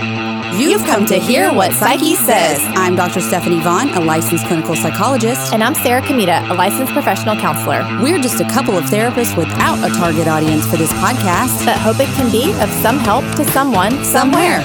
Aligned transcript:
You've 0.00 0.82
come 0.86 1.04
to 1.06 1.16
hear 1.18 1.52
what 1.52 1.72
Psyche 1.72 2.14
says. 2.14 2.58
I'm 2.74 2.96
Dr. 2.96 3.20
Stephanie 3.20 3.60
Vaughn, 3.60 3.90
a 3.90 4.00
licensed 4.00 4.46
clinical 4.46 4.74
psychologist. 4.74 5.52
And 5.52 5.62
I'm 5.62 5.74
Sarah 5.74 6.00
Kamita, 6.00 6.48
a 6.48 6.54
licensed 6.54 6.94
professional 6.94 7.36
counselor. 7.36 7.82
We're 8.02 8.18
just 8.18 8.40
a 8.40 8.48
couple 8.48 8.78
of 8.78 8.84
therapists 8.84 9.36
without 9.36 9.78
a 9.78 9.92
target 9.94 10.26
audience 10.26 10.66
for 10.66 10.78
this 10.78 10.90
podcast, 10.94 11.66
but 11.66 11.76
hope 11.76 12.00
it 12.00 12.08
can 12.16 12.32
be 12.32 12.50
of 12.62 12.70
some 12.82 12.98
help 12.98 13.24
to 13.36 13.44
someone 13.52 14.02
somewhere. 14.04 14.60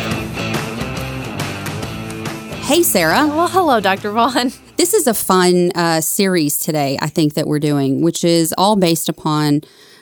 Hey, 2.64 2.82
Sarah. 2.82 3.28
Well, 3.28 3.50
hello, 3.50 3.82
Dr. 3.82 4.12
Vaughn. 4.12 4.52
This 4.78 4.94
is 4.94 5.08
a 5.08 5.14
fun 5.14 5.72
uh, 5.74 6.02
series 6.02 6.60
today, 6.60 6.98
I 7.02 7.08
think, 7.08 7.36
that 7.36 7.48
we're 7.48 7.60
doing, 7.60 8.02
which 8.02 8.26
is 8.26 8.54
all 8.58 8.76
based 8.76 9.08
upon 9.08 9.62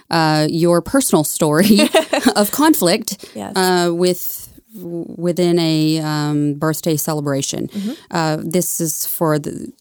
uh, 0.10 0.48
your 0.50 0.82
personal 0.82 1.24
story 1.24 1.82
of 2.36 2.50
conflict 2.52 3.24
yes. 3.36 3.56
uh, 3.56 3.92
with 3.94 4.43
within 4.74 5.60
a 5.60 6.00
um, 6.00 6.54
birthday 6.56 6.96
celebration. 6.96 7.68
Mm-hmm. 7.68 7.94
Uh, 8.12 8.38
this 8.42 8.82
is 8.82 9.06
for 9.06 9.40
the 9.40 9.72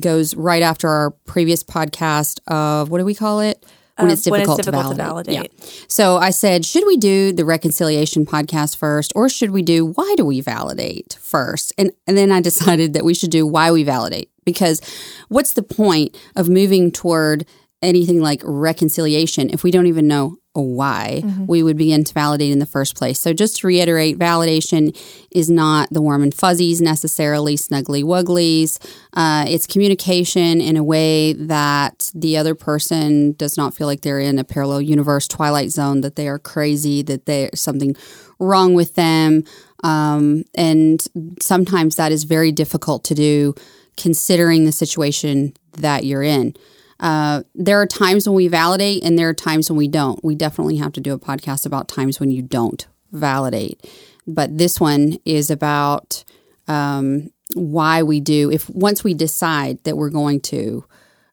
goes 0.00 0.34
right 0.34 0.62
after 0.62 0.88
our 0.88 1.10
previous 1.10 1.64
podcast 1.64 2.40
of 2.46 2.90
what 2.90 2.98
do 2.98 3.04
we 3.04 3.14
call 3.14 3.40
it? 3.40 3.64
When, 3.98 4.10
it's, 4.10 4.22
difficult 4.22 4.48
when 4.48 4.58
it's 4.58 4.66
difficult, 4.66 4.96
to 4.96 5.02
validate. 5.02 5.26
To 5.26 5.32
validate. 5.32 5.52
Yeah. 5.58 5.84
So 5.88 6.16
I 6.18 6.28
said, 6.28 6.66
should 6.66 6.86
we 6.86 6.98
do 6.98 7.32
the 7.32 7.46
reconciliation 7.46 8.26
podcast 8.26 8.76
first, 8.76 9.10
or 9.16 9.30
should 9.30 9.52
we 9.52 9.62
do 9.62 9.86
why 9.86 10.14
do 10.18 10.24
we 10.26 10.42
validate 10.42 11.16
first? 11.20 11.72
And 11.78 11.92
and 12.06 12.16
then 12.16 12.30
I 12.30 12.40
decided 12.42 12.92
that 12.92 13.04
we 13.04 13.14
should 13.14 13.30
do 13.30 13.46
why 13.46 13.70
we 13.70 13.84
validate 13.84 14.30
because 14.44 14.82
what's 15.28 15.54
the 15.54 15.62
point 15.62 16.16
of 16.36 16.48
moving 16.48 16.92
toward 16.92 17.46
anything 17.82 18.20
like 18.20 18.42
reconciliation 18.44 19.50
if 19.50 19.62
we 19.62 19.70
don't 19.70 19.86
even 19.86 20.06
know 20.06 20.36
why 20.62 21.22
mm-hmm. 21.24 21.46
we 21.46 21.62
would 21.62 21.76
begin 21.76 22.04
to 22.04 22.14
validate 22.14 22.52
in 22.52 22.58
the 22.58 22.66
first 22.66 22.96
place. 22.96 23.18
So, 23.18 23.32
just 23.32 23.60
to 23.60 23.66
reiterate, 23.66 24.18
validation 24.18 24.96
is 25.30 25.50
not 25.50 25.90
the 25.90 26.00
warm 26.00 26.22
and 26.22 26.34
fuzzies 26.34 26.80
necessarily, 26.80 27.56
snuggly 27.56 28.02
wugglies. 28.02 28.78
Uh, 29.12 29.44
it's 29.48 29.66
communication 29.66 30.60
in 30.60 30.76
a 30.76 30.84
way 30.84 31.32
that 31.34 32.10
the 32.14 32.36
other 32.36 32.54
person 32.54 33.32
does 33.32 33.56
not 33.56 33.74
feel 33.74 33.86
like 33.86 34.02
they're 34.02 34.20
in 34.20 34.38
a 34.38 34.44
parallel 34.44 34.80
universe, 34.80 35.26
twilight 35.26 35.70
zone, 35.70 36.00
that 36.02 36.16
they 36.16 36.28
are 36.28 36.38
crazy, 36.38 37.02
that 37.02 37.26
there's 37.26 37.60
something 37.60 37.96
wrong 38.38 38.74
with 38.74 38.94
them. 38.94 39.44
Um, 39.84 40.44
and 40.54 41.06
sometimes 41.40 41.96
that 41.96 42.12
is 42.12 42.24
very 42.24 42.52
difficult 42.52 43.04
to 43.04 43.14
do 43.14 43.54
considering 43.96 44.64
the 44.64 44.72
situation 44.72 45.54
that 45.72 46.04
you're 46.04 46.22
in. 46.22 46.54
Uh, 46.98 47.42
there 47.54 47.80
are 47.80 47.86
times 47.86 48.28
when 48.28 48.36
we 48.36 48.48
validate 48.48 49.04
and 49.04 49.18
there 49.18 49.28
are 49.28 49.34
times 49.34 49.70
when 49.70 49.76
we 49.76 49.88
don't. 49.88 50.22
We 50.24 50.34
definitely 50.34 50.76
have 50.76 50.92
to 50.92 51.00
do 51.00 51.12
a 51.12 51.18
podcast 51.18 51.66
about 51.66 51.88
times 51.88 52.18
when 52.18 52.30
you 52.30 52.42
don't 52.42 52.86
validate. 53.12 53.84
But 54.26 54.56
this 54.58 54.80
one 54.80 55.18
is 55.24 55.50
about 55.50 56.24
um, 56.68 57.30
why 57.54 58.02
we 58.02 58.20
do. 58.20 58.50
If 58.50 58.68
once 58.70 59.04
we 59.04 59.14
decide 59.14 59.82
that 59.84 59.96
we're 59.96 60.10
going 60.10 60.40
to, 60.42 60.84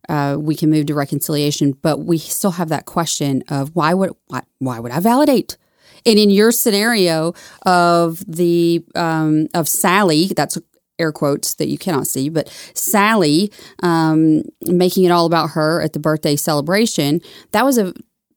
uh, 0.09 0.37
we 0.39 0.55
can 0.55 0.69
move 0.69 0.87
to 0.87 0.93
reconciliation. 0.93 1.71
But 1.81 1.99
we 1.99 2.17
still 2.17 2.51
have 2.51 2.69
that 2.69 2.85
question 2.85 3.43
of 3.47 3.75
why 3.75 3.93
would 3.93 4.11
why, 4.27 4.41
why 4.59 4.79
would 4.79 4.91
I 4.91 4.99
validate? 4.99 5.57
And 6.05 6.19
in 6.19 6.29
your 6.29 6.51
scenario 6.51 7.33
of 7.65 8.23
the 8.27 8.83
um, 8.95 9.47
of 9.53 9.67
Sally, 9.67 10.27
that's 10.27 10.57
air 11.03 11.11
quotes 11.11 11.55
that 11.55 11.67
you 11.67 11.77
cannot 11.77 12.07
see, 12.07 12.29
but 12.29 12.49
Sally 12.73 13.51
um, 13.81 14.43
making 14.61 15.03
it 15.03 15.11
all 15.11 15.25
about 15.25 15.51
her 15.51 15.81
at 15.81 15.93
the 15.93 15.99
birthday 15.99 16.35
celebration, 16.35 17.21
that 17.51 17.65
was 17.65 17.77
a 17.77 17.93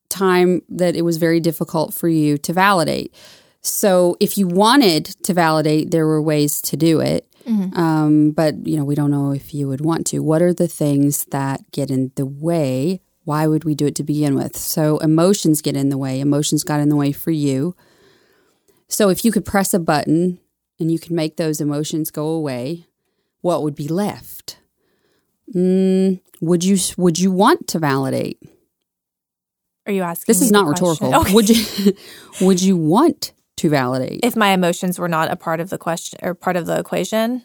time 0.08 0.62
that 0.68 0.96
it 0.96 1.02
was 1.02 1.16
very 1.16 1.40
difficult 1.40 1.94
for 1.94 2.08
you 2.08 2.38
to 2.38 2.52
validate. 2.52 3.14
So 3.62 4.16
if 4.20 4.38
you 4.38 4.46
wanted 4.46 5.06
to 5.24 5.34
validate, 5.34 5.90
there 5.90 6.06
were 6.06 6.22
ways 6.22 6.60
to 6.62 6.76
do 6.76 7.00
it. 7.00 7.26
Mm-hmm. 7.48 7.78
Um, 7.78 8.30
but 8.30 8.66
you 8.66 8.76
know, 8.76 8.84
we 8.84 8.94
don't 8.94 9.10
know 9.10 9.32
if 9.32 9.54
you 9.54 9.68
would 9.68 9.80
want 9.80 10.06
to. 10.08 10.20
What 10.20 10.42
are 10.42 10.54
the 10.54 10.68
things 10.68 11.24
that 11.26 11.70
get 11.70 11.90
in 11.90 12.12
the 12.16 12.26
way? 12.26 13.00
Why 13.24 13.46
would 13.46 13.64
we 13.64 13.74
do 13.74 13.86
it 13.86 13.96
to 13.96 14.04
begin 14.04 14.34
with? 14.34 14.56
So 14.56 14.98
emotions 14.98 15.62
get 15.62 15.76
in 15.76 15.88
the 15.88 15.98
way. 15.98 16.20
Emotions 16.20 16.64
got 16.64 16.80
in 16.80 16.88
the 16.88 16.96
way 16.96 17.12
for 17.12 17.32
you. 17.32 17.74
So 18.88 19.08
if 19.08 19.24
you 19.24 19.32
could 19.32 19.44
press 19.44 19.74
a 19.74 19.80
button 19.80 20.38
and 20.78 20.90
you 20.90 20.98
can 20.98 21.14
make 21.16 21.36
those 21.36 21.60
emotions 21.60 22.10
go 22.10 22.28
away, 22.28 22.86
what 23.40 23.62
would 23.62 23.74
be 23.74 23.88
left? 23.88 24.58
Mm, 25.54 26.20
would 26.40 26.64
you 26.64 26.76
would 26.96 27.18
you 27.18 27.30
want 27.30 27.68
to 27.68 27.78
validate? 27.78 28.42
Are 29.86 29.92
you 29.92 30.02
asking? 30.02 30.24
This 30.26 30.42
is 30.42 30.50
not 30.50 30.66
rhetorical. 30.66 31.14
Okay. 31.14 31.32
Would 31.32 31.48
you 31.48 31.92
would 32.40 32.60
you 32.60 32.76
want 32.76 33.32
to 33.58 33.70
validate 33.70 34.20
if 34.22 34.36
my 34.36 34.48
emotions 34.48 34.98
were 34.98 35.08
not 35.08 35.30
a 35.30 35.36
part 35.36 35.60
of 35.60 35.70
the 35.70 35.78
question 35.78 36.18
or 36.22 36.34
part 36.34 36.56
of 36.56 36.66
the 36.66 36.78
equation? 36.78 37.42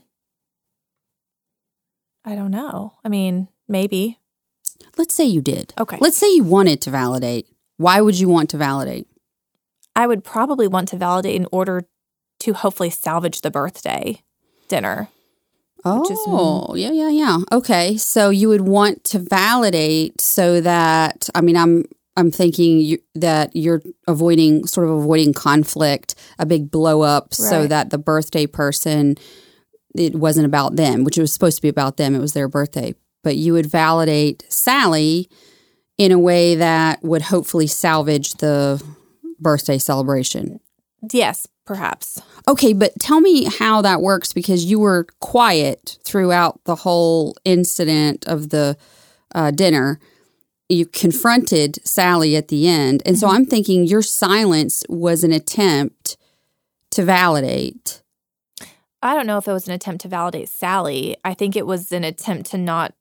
I 2.26 2.36
don't 2.36 2.52
know. 2.52 2.94
I 3.04 3.10
mean, 3.10 3.48
maybe. 3.68 4.20
Let's 4.98 5.14
say 5.14 5.26
you 5.26 5.42
did. 5.42 5.74
Okay. 5.80 5.98
Let's 6.00 6.18
say 6.18 6.32
you 6.34 6.44
wanted 6.44 6.82
to 6.82 6.92
validate. 6.92 7.48
Why 7.78 8.02
would 8.02 8.20
you 8.20 8.30
want 8.30 8.50
to 8.52 8.58
validate? 8.58 9.08
I 9.96 10.08
would 10.08 10.24
probably 10.24 10.68
want 10.68 10.90
to 10.90 10.98
validate 10.98 11.36
in 11.36 11.48
order 11.52 11.88
to 12.42 12.54
hopefully 12.54 12.90
salvage 12.90 13.42
the 13.42 13.52
birthday 13.52 14.22
dinner. 14.68 15.10
Oh, 15.84 16.76
yeah, 16.76 16.92
yeah, 16.92 17.10
yeah. 17.10 17.38
Okay. 17.52 17.98
So 17.98 18.30
you 18.30 18.50
would 18.50 18.62
want 18.62 19.04
to 19.06 19.20
validate 19.20 20.22
so 20.22 20.62
that, 20.62 21.28
I 21.34 21.42
mean, 21.42 21.58
I'm, 21.58 21.86
I'm 22.16 22.30
thinking 22.30 22.80
you, 22.80 23.00
that 23.16 23.56
you're 23.56 23.82
avoiding 24.08 24.68
sort 24.68 24.88
of 24.88 24.94
avoiding 24.94 25.34
conflict, 25.34 26.14
a 26.38 26.46
big 26.46 26.70
blow 26.70 27.02
up, 27.02 27.26
right. 27.26 27.34
so 27.34 27.68
that 27.68 27.90
the 27.90 27.98
birthday 27.98 28.46
person, 28.46 29.16
it 29.96 30.14
wasn't 30.16 30.46
about 30.46 30.76
them, 30.76 31.04
which 31.04 31.18
it 31.18 31.22
was 31.22 31.34
supposed 31.34 31.58
to 31.58 31.62
be 31.64 31.70
about 31.70 31.98
them. 31.98 32.14
It 32.14 32.20
was 32.20 32.34
their 32.34 32.48
birthday. 32.48 32.94
But 33.24 33.38
you 33.38 33.54
would 33.54 33.66
validate 33.66 34.46
Sally 34.50 35.30
in 35.98 36.12
a 36.12 36.20
way 36.20 36.56
that 36.56 37.04
would 37.04 37.22
hopefully 37.24 37.68
salvage 37.68 38.34
the 38.36 38.84
birthday 39.40 39.78
celebration. 39.78 40.60
Yes, 41.12 41.48
perhaps. 41.72 42.22
Okay, 42.50 42.74
but 42.74 42.92
tell 43.00 43.22
me 43.22 43.46
how 43.46 43.82
that 43.82 44.02
works 44.02 44.34
because 44.34 44.66
you 44.66 44.78
were 44.78 45.06
quiet 45.22 46.00
throughout 46.04 46.60
the 46.66 46.76
whole 46.76 47.34
incident 47.46 48.28
of 48.28 48.50
the 48.50 48.76
uh, 49.34 49.52
dinner. 49.52 49.98
You 50.68 50.86
confronted 50.86 51.80
Sally 51.88 52.36
at 52.36 52.50
the 52.50 52.68
end. 52.68 53.04
And 53.06 53.18
so 53.18 53.26
mm-hmm. 53.26 53.38
I'm 53.38 53.46
thinking 53.46 53.86
your 53.86 54.02
silence 54.02 54.84
was 54.90 55.24
an 55.24 55.32
attempt 55.32 56.18
to 56.90 57.06
validate. 57.06 58.02
I 59.02 59.16
don't 59.16 59.26
know 59.26 59.38
if 59.38 59.48
it 59.48 59.54
was 59.54 59.70
an 59.70 59.74
attempt 59.74 60.02
to 60.02 60.10
validate 60.10 60.50
Sally. 60.50 61.16
I 61.24 61.34
think 61.34 61.56
it 61.56 61.66
was 61.66 61.94
an 61.94 62.04
attempt 62.04 62.52
to 62.52 62.58
not 62.58 62.94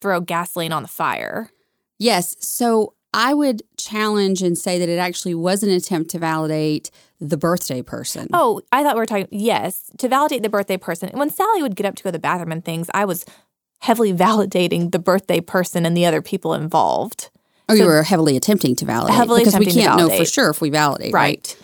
throw 0.00 0.20
gasoline 0.20 0.72
on 0.72 0.80
the 0.80 0.88
fire. 0.88 1.50
Yes. 1.98 2.36
So 2.40 2.94
I 3.14 3.34
would 3.34 3.62
challenge 3.76 4.42
and 4.42 4.56
say 4.56 4.78
that 4.78 4.88
it 4.88 4.98
actually 4.98 5.34
was 5.34 5.62
an 5.62 5.70
attempt 5.70 6.10
to 6.12 6.18
validate 6.18 6.90
the 7.20 7.36
birthday 7.36 7.82
person. 7.82 8.28
Oh, 8.32 8.62
I 8.72 8.82
thought 8.82 8.94
we 8.94 9.00
were 9.00 9.06
talking, 9.06 9.28
yes, 9.30 9.90
to 9.98 10.08
validate 10.08 10.42
the 10.42 10.48
birthday 10.48 10.76
person. 10.76 11.10
When 11.12 11.30
Sally 11.30 11.62
would 11.62 11.76
get 11.76 11.86
up 11.86 11.94
to 11.96 12.02
go 12.02 12.08
to 12.08 12.12
the 12.12 12.18
bathroom 12.18 12.52
and 12.52 12.64
things, 12.64 12.88
I 12.94 13.04
was 13.04 13.24
heavily 13.80 14.12
validating 14.14 14.92
the 14.92 14.98
birthday 14.98 15.40
person 15.40 15.84
and 15.84 15.96
the 15.96 16.06
other 16.06 16.22
people 16.22 16.54
involved. 16.54 17.30
Oh, 17.68 17.74
so, 17.74 17.82
you 17.82 17.86
were 17.86 18.02
heavily 18.02 18.36
attempting 18.36 18.76
to 18.76 18.84
validate. 18.84 19.16
Heavily 19.16 19.40
because 19.44 19.58
we 19.58 19.66
can't 19.66 19.96
know 19.96 20.10
for 20.10 20.24
sure 20.24 20.50
if 20.50 20.60
we 20.60 20.70
validate, 20.70 21.14
right? 21.14 21.56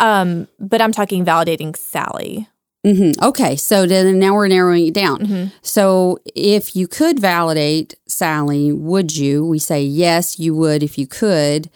right? 0.00 0.20
Um, 0.20 0.48
but 0.58 0.80
I'm 0.80 0.92
talking 0.92 1.24
validating 1.24 1.76
Sally. 1.76 2.48
Mm-hmm. 2.84 3.24
Okay, 3.24 3.56
so 3.56 3.86
then 3.86 4.18
now 4.18 4.34
we're 4.34 4.48
narrowing 4.48 4.86
it 4.86 4.94
down. 4.94 5.20
Mm-hmm. 5.20 5.44
So 5.62 6.18
if 6.34 6.76
you 6.76 6.86
could 6.86 7.18
validate 7.18 7.94
Sally, 8.06 8.72
would 8.72 9.16
you? 9.16 9.44
We 9.44 9.58
say 9.58 9.82
yes, 9.82 10.38
you 10.38 10.54
would 10.54 10.82
if 10.82 10.98
you 10.98 11.06
could. 11.06 11.70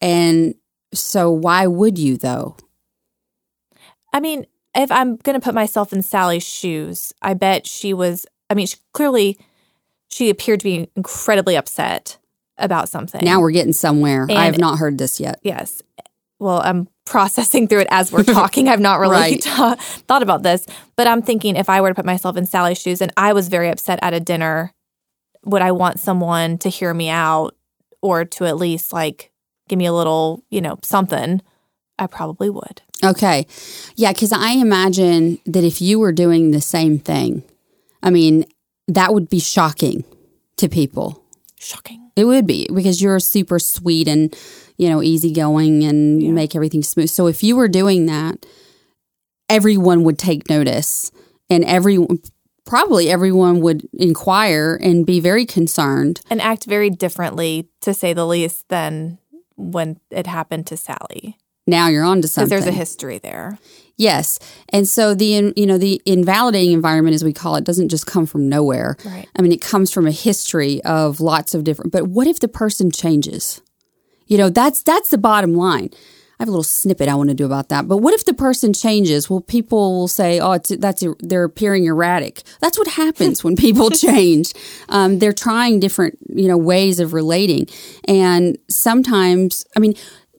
And 0.00 0.54
so 0.94 1.30
why 1.30 1.66
would 1.66 1.98
you 1.98 2.16
though? 2.16 2.56
I 4.12 4.20
mean, 4.20 4.46
if 4.74 4.92
I'm 4.92 5.16
going 5.16 5.34
to 5.34 5.44
put 5.44 5.54
myself 5.54 5.92
in 5.92 6.02
Sally's 6.02 6.46
shoes, 6.46 7.12
I 7.20 7.34
bet 7.34 7.66
she 7.66 7.92
was, 7.92 8.24
I 8.48 8.54
mean, 8.54 8.66
she, 8.66 8.76
clearly 8.92 9.38
she 10.08 10.30
appeared 10.30 10.60
to 10.60 10.64
be 10.64 10.88
incredibly 10.94 11.56
upset 11.56 12.16
about 12.58 12.88
something. 12.88 13.24
Now 13.24 13.40
we're 13.40 13.50
getting 13.50 13.72
somewhere. 13.72 14.22
And 14.22 14.32
I 14.32 14.44
have 14.44 14.58
not 14.58 14.78
heard 14.78 14.98
this 14.98 15.18
yet. 15.18 15.40
Yes. 15.42 15.82
Well, 16.38 16.60
I'm 16.64 16.88
processing 17.08 17.66
through 17.68 17.80
it 17.80 17.88
as 17.90 18.12
we're 18.12 18.22
talking. 18.24 18.68
I've 18.68 18.80
not 18.80 19.00
really 19.00 19.16
right. 19.16 19.42
thought 19.44 20.22
about 20.22 20.42
this, 20.42 20.66
but 20.96 21.06
I'm 21.06 21.22
thinking 21.22 21.56
if 21.56 21.68
I 21.68 21.80
were 21.80 21.88
to 21.88 21.94
put 21.94 22.04
myself 22.04 22.36
in 22.36 22.46
Sally's 22.46 22.80
shoes 22.80 23.00
and 23.00 23.12
I 23.16 23.32
was 23.32 23.48
very 23.48 23.68
upset 23.68 23.98
at 24.02 24.14
a 24.14 24.20
dinner, 24.20 24.72
would 25.44 25.62
I 25.62 25.72
want 25.72 26.00
someone 26.00 26.58
to 26.58 26.68
hear 26.68 26.92
me 26.92 27.08
out 27.08 27.56
or 28.02 28.24
to 28.24 28.44
at 28.46 28.56
least 28.56 28.92
like 28.92 29.32
give 29.68 29.78
me 29.78 29.86
a 29.86 29.92
little, 29.92 30.44
you 30.50 30.60
know, 30.60 30.78
something, 30.82 31.42
I 31.98 32.06
probably 32.06 32.50
would. 32.50 32.82
Okay. 33.04 33.46
Yeah, 33.96 34.12
because 34.12 34.32
I 34.32 34.52
imagine 34.52 35.38
that 35.46 35.64
if 35.64 35.80
you 35.80 35.98
were 35.98 36.12
doing 36.12 36.50
the 36.50 36.60
same 36.60 36.98
thing, 36.98 37.42
I 38.02 38.10
mean, 38.10 38.44
that 38.86 39.12
would 39.12 39.28
be 39.28 39.40
shocking 39.40 40.04
to 40.56 40.68
people. 40.68 41.22
Shocking. 41.58 42.10
It 42.16 42.24
would 42.24 42.46
be 42.46 42.68
because 42.72 43.02
you're 43.02 43.20
super 43.20 43.58
sweet 43.58 44.08
and, 44.08 44.36
you 44.78 44.88
know, 44.88 45.02
easygoing 45.02 45.84
and 45.84 46.22
yeah. 46.22 46.30
make 46.30 46.56
everything 46.56 46.82
smooth. 46.82 47.10
So 47.10 47.26
if 47.26 47.42
you 47.42 47.56
were 47.56 47.68
doing 47.68 48.06
that, 48.06 48.46
everyone 49.48 50.04
would 50.04 50.18
take 50.18 50.48
notice 50.48 51.10
and 51.50 51.64
everyone 51.64 52.20
probably 52.64 53.10
everyone 53.10 53.60
would 53.60 53.88
inquire 53.94 54.78
and 54.82 55.06
be 55.06 55.20
very 55.20 55.46
concerned 55.46 56.20
and 56.28 56.40
act 56.40 56.64
very 56.64 56.90
differently 56.90 57.68
to 57.80 57.94
say 57.94 58.12
the 58.12 58.26
least 58.26 58.68
than 58.68 59.18
when 59.56 59.98
it 60.10 60.26
happened 60.26 60.66
to 60.66 60.76
Sally. 60.76 61.36
Now 61.66 61.88
you're 61.88 62.04
on 62.04 62.22
to 62.22 62.28
something. 62.28 62.50
There's 62.50 62.66
a 62.66 62.72
history 62.72 63.18
there. 63.18 63.58
Yes. 63.96 64.38
And 64.68 64.86
so 64.86 65.14
the 65.14 65.52
you 65.56 65.66
know 65.66 65.78
the 65.78 66.00
invalidating 66.06 66.72
environment 66.72 67.14
as 67.14 67.24
we 67.24 67.32
call 67.32 67.56
it 67.56 67.64
doesn't 67.64 67.88
just 67.88 68.06
come 68.06 68.26
from 68.26 68.48
nowhere. 68.48 68.96
Right. 69.04 69.26
I 69.36 69.42
mean 69.42 69.52
it 69.52 69.60
comes 69.60 69.90
from 69.90 70.06
a 70.06 70.12
history 70.12 70.82
of 70.84 71.20
lots 71.20 71.54
of 71.54 71.64
different 71.64 71.90
but 71.90 72.06
what 72.06 72.26
if 72.26 72.38
the 72.38 72.48
person 72.48 72.90
changes? 72.90 73.60
You 74.28 74.38
know, 74.38 74.48
that's 74.48 74.82
that's 74.82 75.08
the 75.08 75.18
bottom 75.18 75.54
line. 75.54 75.90
I 76.38 76.44
have 76.44 76.48
a 76.48 76.52
little 76.52 76.62
snippet 76.62 77.08
I 77.08 77.16
want 77.16 77.30
to 77.30 77.34
do 77.34 77.44
about 77.44 77.68
that. 77.70 77.88
But 77.88 77.96
what 77.96 78.14
if 78.14 78.24
the 78.24 78.32
person 78.32 78.72
changes? 78.72 79.28
Well, 79.28 79.40
people 79.40 79.98
will 79.98 80.08
say, 80.08 80.38
"Oh, 80.38 80.52
it's, 80.52 80.68
that's 80.68 81.02
they're 81.18 81.44
appearing 81.44 81.86
erratic." 81.86 82.42
That's 82.60 82.78
what 82.78 82.86
happens 82.86 83.42
when 83.42 83.56
people 83.56 83.90
change. 84.06 84.52
Um, 84.88 85.18
they're 85.18 85.32
trying 85.32 85.80
different, 85.80 86.16
you 86.28 86.46
know, 86.46 86.56
ways 86.56 87.00
of 87.00 87.12
relating, 87.12 87.66
and 88.06 88.56
sometimes, 88.68 89.66
I 89.76 89.80
mean, 89.80 89.94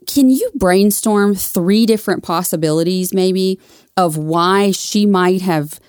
can 0.08 0.30
you 0.30 0.50
brainstorm 0.56 1.36
three 1.36 1.86
different 1.86 2.24
possibilities, 2.24 3.14
maybe, 3.14 3.60
of 3.98 4.16
why 4.16 4.72
she 4.72 5.06
might 5.06 5.42
have 5.42 5.82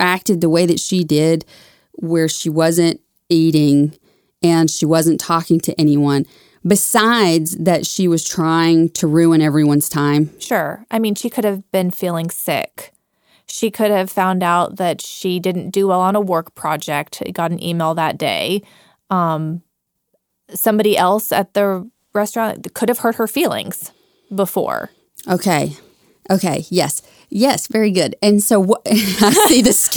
acted 0.00 0.40
the 0.40 0.50
way 0.50 0.66
that 0.66 0.80
she 0.80 1.04
did, 1.04 1.44
where 1.92 2.28
she 2.28 2.50
wasn't 2.50 3.00
eating 3.28 3.96
and 4.42 4.68
she 4.68 4.84
wasn't 4.84 5.20
talking 5.20 5.60
to 5.60 5.80
anyone? 5.80 6.26
Besides 6.66 7.56
that 7.56 7.86
she 7.86 8.08
was 8.08 8.24
trying 8.24 8.88
to 8.90 9.06
ruin 9.06 9.40
everyone's 9.40 9.88
time? 9.88 10.30
Sure. 10.38 10.84
I 10.90 10.98
mean, 10.98 11.14
she 11.14 11.30
could 11.30 11.44
have 11.44 11.70
been 11.70 11.90
feeling 11.90 12.30
sick. 12.30 12.92
She 13.46 13.70
could 13.70 13.90
have 13.90 14.10
found 14.10 14.42
out 14.42 14.76
that 14.76 15.00
she 15.00 15.38
didn't 15.38 15.70
do 15.70 15.88
well 15.88 16.00
on 16.00 16.16
a 16.16 16.20
work 16.20 16.54
project, 16.54 17.22
got 17.32 17.50
an 17.50 17.62
email 17.62 17.94
that 17.94 18.16
day. 18.16 18.62
Um, 19.10 19.62
somebody 20.52 20.96
else 20.96 21.30
at 21.30 21.54
the 21.54 21.88
restaurant 22.14 22.72
could 22.74 22.88
have 22.88 22.98
hurt 22.98 23.16
her 23.16 23.26
feelings 23.26 23.92
before. 24.34 24.90
Okay. 25.28 25.76
Okay. 26.30 26.64
Yes. 26.70 27.02
Yes. 27.28 27.66
Very 27.66 27.90
good. 27.90 28.16
And 28.22 28.42
so 28.42 28.58
what 28.60 28.82
I 28.86 29.46
see 29.48 29.60
this. 29.62 29.90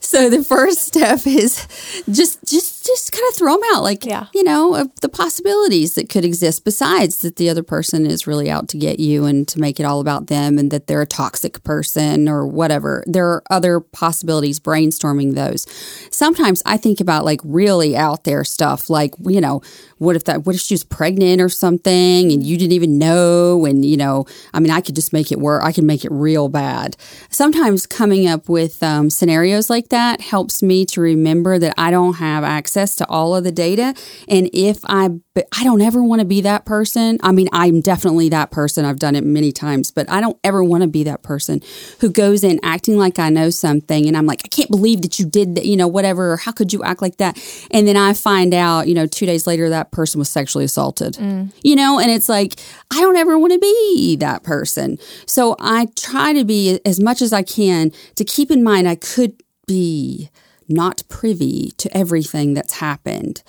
so 0.00 0.30
the 0.30 0.44
first 0.44 0.82
step 0.82 1.26
is 1.26 1.66
just 2.10 2.44
just 2.44 2.79
just 2.92 3.12
kind 3.12 3.24
of 3.28 3.34
throw 3.34 3.54
them 3.54 3.62
out 3.72 3.82
like 3.82 4.04
yeah. 4.04 4.26
you 4.34 4.42
know 4.42 4.88
the 5.00 5.08
possibilities 5.08 5.94
that 5.94 6.08
could 6.08 6.24
exist 6.24 6.64
besides 6.64 7.20
that 7.20 7.36
the 7.36 7.48
other 7.48 7.62
person 7.62 8.06
is 8.06 8.26
really 8.26 8.50
out 8.50 8.68
to 8.68 8.78
get 8.78 8.98
you 8.98 9.24
and 9.24 9.46
to 9.48 9.60
make 9.60 9.80
it 9.80 9.84
all 9.84 10.00
about 10.00 10.26
them 10.28 10.58
and 10.58 10.70
that 10.70 10.86
they're 10.86 11.02
a 11.02 11.06
toxic 11.06 11.62
person 11.62 12.28
or 12.28 12.46
whatever. 12.46 13.04
There 13.06 13.28
are 13.28 13.42
other 13.50 13.80
possibilities 13.80 14.60
brainstorming 14.60 15.34
those. 15.34 15.66
Sometimes 16.10 16.62
i 16.66 16.76
think 16.76 17.00
about 17.00 17.24
like 17.24 17.40
really 17.44 17.96
out 17.96 18.24
there 18.24 18.44
stuff 18.44 18.90
like 18.90 19.12
you 19.20 19.40
know 19.40 19.62
what 19.98 20.16
if 20.16 20.24
that 20.24 20.46
what 20.46 20.54
if 20.54 20.60
she 20.60 20.74
was 20.74 20.84
pregnant 20.84 21.40
or 21.40 21.48
something 21.48 22.32
and 22.32 22.44
you 22.44 22.56
didn't 22.56 22.72
even 22.72 22.98
know 22.98 23.64
and 23.64 23.84
you 23.84 23.96
know 23.96 24.24
i 24.54 24.60
mean 24.60 24.70
i 24.70 24.80
could 24.80 24.94
just 24.94 25.12
make 25.12 25.30
it 25.30 25.38
work 25.38 25.62
i 25.62 25.72
could 25.72 25.84
make 25.84 26.04
it 26.04 26.10
real 26.10 26.48
bad. 26.48 26.96
Sometimes 27.30 27.86
coming 27.86 28.28
up 28.28 28.48
with 28.48 28.82
um, 28.82 29.10
scenarios 29.10 29.68
like 29.70 29.88
that 29.88 30.20
helps 30.20 30.62
me 30.62 30.84
to 30.86 31.00
remember 31.00 31.58
that 31.58 31.74
I 31.76 31.90
don't 31.90 32.14
have 32.14 32.44
access 32.44 32.79
to 32.96 33.06
all 33.08 33.36
of 33.36 33.44
the 33.44 33.52
data. 33.52 33.94
And 34.28 34.50
if 34.52 34.80
I, 34.84 35.10
I 35.56 35.64
don't 35.64 35.80
ever 35.80 36.02
want 36.02 36.20
to 36.20 36.24
be 36.24 36.40
that 36.42 36.64
person. 36.64 37.18
I 37.22 37.32
mean, 37.32 37.48
I'm 37.52 37.80
definitely 37.80 38.28
that 38.30 38.50
person. 38.50 38.84
I've 38.84 38.98
done 38.98 39.14
it 39.14 39.24
many 39.24 39.52
times, 39.52 39.90
but 39.90 40.10
I 40.10 40.20
don't 40.20 40.38
ever 40.44 40.62
want 40.64 40.82
to 40.82 40.88
be 40.88 41.04
that 41.04 41.22
person 41.22 41.60
who 42.00 42.10
goes 42.10 42.44
in 42.44 42.60
acting 42.62 42.96
like 42.96 43.18
I 43.18 43.28
know 43.28 43.50
something. 43.50 44.06
And 44.06 44.16
I'm 44.16 44.26
like, 44.26 44.42
I 44.44 44.48
can't 44.48 44.70
believe 44.70 45.02
that 45.02 45.18
you 45.18 45.26
did 45.26 45.54
that, 45.56 45.66
you 45.66 45.76
know, 45.76 45.88
whatever. 45.88 46.36
How 46.36 46.52
could 46.52 46.72
you 46.72 46.82
act 46.82 47.02
like 47.02 47.16
that? 47.18 47.38
And 47.70 47.86
then 47.86 47.96
I 47.96 48.12
find 48.14 48.54
out, 48.54 48.88
you 48.88 48.94
know, 48.94 49.06
two 49.06 49.26
days 49.26 49.46
later, 49.46 49.68
that 49.68 49.92
person 49.92 50.18
was 50.18 50.30
sexually 50.30 50.64
assaulted, 50.64 51.14
mm. 51.14 51.52
you 51.62 51.76
know, 51.76 51.98
and 51.98 52.10
it's 52.10 52.28
like, 52.28 52.60
I 52.92 53.00
don't 53.00 53.16
ever 53.16 53.38
want 53.38 53.52
to 53.52 53.58
be 53.58 54.16
that 54.16 54.42
person. 54.42 54.98
So 55.26 55.56
I 55.60 55.88
try 55.96 56.32
to 56.32 56.44
be 56.44 56.80
as 56.84 57.00
much 57.00 57.22
as 57.22 57.32
I 57.32 57.42
can 57.42 57.92
to 58.16 58.24
keep 58.24 58.50
in 58.50 58.62
mind 58.62 58.88
I 58.88 58.96
could 58.96 59.42
be 59.66 60.30
not 60.70 61.02
privy 61.08 61.72
to 61.78 61.94
everything 61.96 62.54
that's 62.54 62.74
happened. 62.74 63.42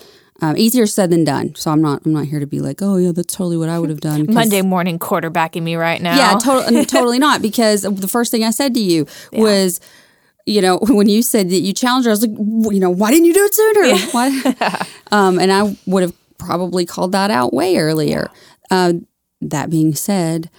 Um, 0.43 0.57
easier 0.57 0.87
said 0.87 1.11
than 1.11 1.23
done. 1.23 1.53
So 1.53 1.69
I'm 1.69 1.83
not. 1.83 2.03
I'm 2.03 2.13
not 2.13 2.25
here 2.25 2.39
to 2.39 2.47
be 2.47 2.59
like, 2.59 2.81
oh 2.81 2.97
yeah, 2.97 3.11
that's 3.11 3.35
totally 3.35 3.57
what 3.57 3.69
I 3.69 3.77
would 3.77 3.91
have 3.91 4.01
done. 4.01 4.25
Monday 4.27 4.63
morning 4.63 4.97
quarterbacking 4.97 5.61
me 5.61 5.75
right 5.75 6.01
now. 6.01 6.15
Yeah, 6.15 6.37
to- 6.39 6.85
totally 6.87 7.19
not. 7.19 7.43
Because 7.43 7.83
the 7.83 8.07
first 8.07 8.31
thing 8.31 8.43
I 8.43 8.49
said 8.49 8.73
to 8.73 8.79
you 8.79 9.05
yeah. 9.31 9.41
was, 9.41 9.79
you 10.47 10.61
know, 10.61 10.79
when 10.81 11.07
you 11.07 11.21
said 11.21 11.51
that 11.51 11.59
you 11.59 11.73
challenged 11.73 12.05
her, 12.05 12.11
I 12.11 12.13
was 12.13 12.25
like, 12.25 12.73
you 12.73 12.79
know, 12.79 12.89
why 12.89 13.11
didn't 13.11 13.25
you 13.25 13.35
do 13.35 13.43
it 13.43 13.53
sooner? 13.53 13.81
Yeah. 13.81 14.05
Why? 14.11 14.85
um, 15.11 15.37
and 15.37 15.51
I 15.51 15.77
would 15.85 16.01
have 16.01 16.13
probably 16.39 16.87
called 16.87 17.11
that 17.11 17.29
out 17.29 17.53
way 17.53 17.77
earlier. 17.77 18.31
Uh, 18.71 18.93
that 19.41 19.69
being 19.69 19.93
said, 19.93 20.49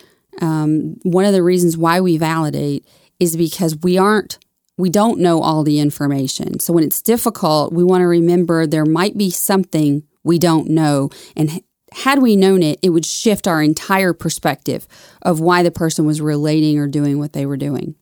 um, 0.41 0.97
one 1.03 1.25
of 1.25 1.33
the 1.33 1.43
reasons 1.43 1.77
why 1.77 2.01
we 2.01 2.19
validate 2.19 2.87
is 3.19 3.37
because 3.37 3.77
we 3.77 3.99
aren't 3.99 4.39
we 4.79 4.91
don't 4.91 5.21
know 5.21 5.43
all 5.43 5.63
the 5.63 5.81
information. 5.81 6.59
So 6.61 6.73
when 6.73 6.85
it's 6.85 7.03
difficult, 7.03 7.73
we 7.73 7.85
want 7.85 8.01
to 8.03 8.07
remember 8.07 8.67
there 8.67 8.87
might 8.87 9.17
be 9.17 9.31
something 9.31 10.03
we 10.25 10.39
don't 10.39 10.69
know. 10.69 11.11
And 11.37 11.63
had 11.93 12.23
we 12.23 12.37
known 12.37 12.63
it, 12.63 12.79
it 12.83 12.91
would 12.91 13.05
shift 13.05 13.47
our 13.47 13.63
entire 13.63 14.13
perspective 14.13 14.87
of 15.23 15.41
why 15.41 15.63
the 15.63 15.71
person 15.71 16.07
was 16.07 16.21
relating 16.21 16.79
or 16.79 16.87
doing 16.87 17.19
what 17.19 17.33
they 17.33 17.45
were 17.45 17.57
doing. 17.57 17.95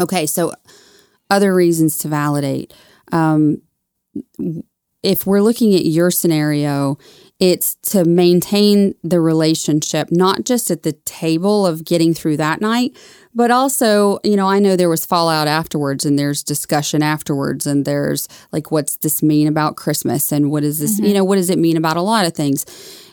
Okay, 0.00 0.26
so 0.26 0.54
other 1.30 1.54
reasons 1.54 1.98
to 1.98 2.08
validate. 2.08 2.74
Um, 3.12 3.62
if 5.02 5.26
we're 5.26 5.40
looking 5.40 5.74
at 5.74 5.84
your 5.84 6.10
scenario, 6.10 6.98
it's 7.40 7.74
to 7.82 8.04
maintain 8.04 8.94
the 9.02 9.20
relationship, 9.20 10.08
not 10.12 10.44
just 10.44 10.70
at 10.70 10.84
the 10.84 10.92
table 10.92 11.66
of 11.66 11.84
getting 11.84 12.14
through 12.14 12.36
that 12.36 12.60
night, 12.60 12.96
but 13.34 13.50
also, 13.50 14.20
you 14.22 14.36
know, 14.36 14.46
I 14.46 14.60
know 14.60 14.76
there 14.76 14.88
was 14.88 15.04
fallout 15.04 15.48
afterwards 15.48 16.04
and 16.04 16.16
there's 16.16 16.44
discussion 16.44 17.02
afterwards 17.02 17.66
and 17.66 17.84
there's 17.84 18.28
like, 18.52 18.70
what's 18.70 18.98
this 18.98 19.22
mean 19.22 19.48
about 19.48 19.76
Christmas? 19.76 20.30
And 20.30 20.50
what 20.50 20.62
is 20.62 20.78
this, 20.78 20.96
mm-hmm. 20.96 21.06
you 21.06 21.14
know, 21.14 21.24
what 21.24 21.36
does 21.36 21.50
it 21.50 21.58
mean 21.58 21.76
about 21.76 21.96
a 21.96 22.02
lot 22.02 22.24
of 22.24 22.34
things? 22.34 22.64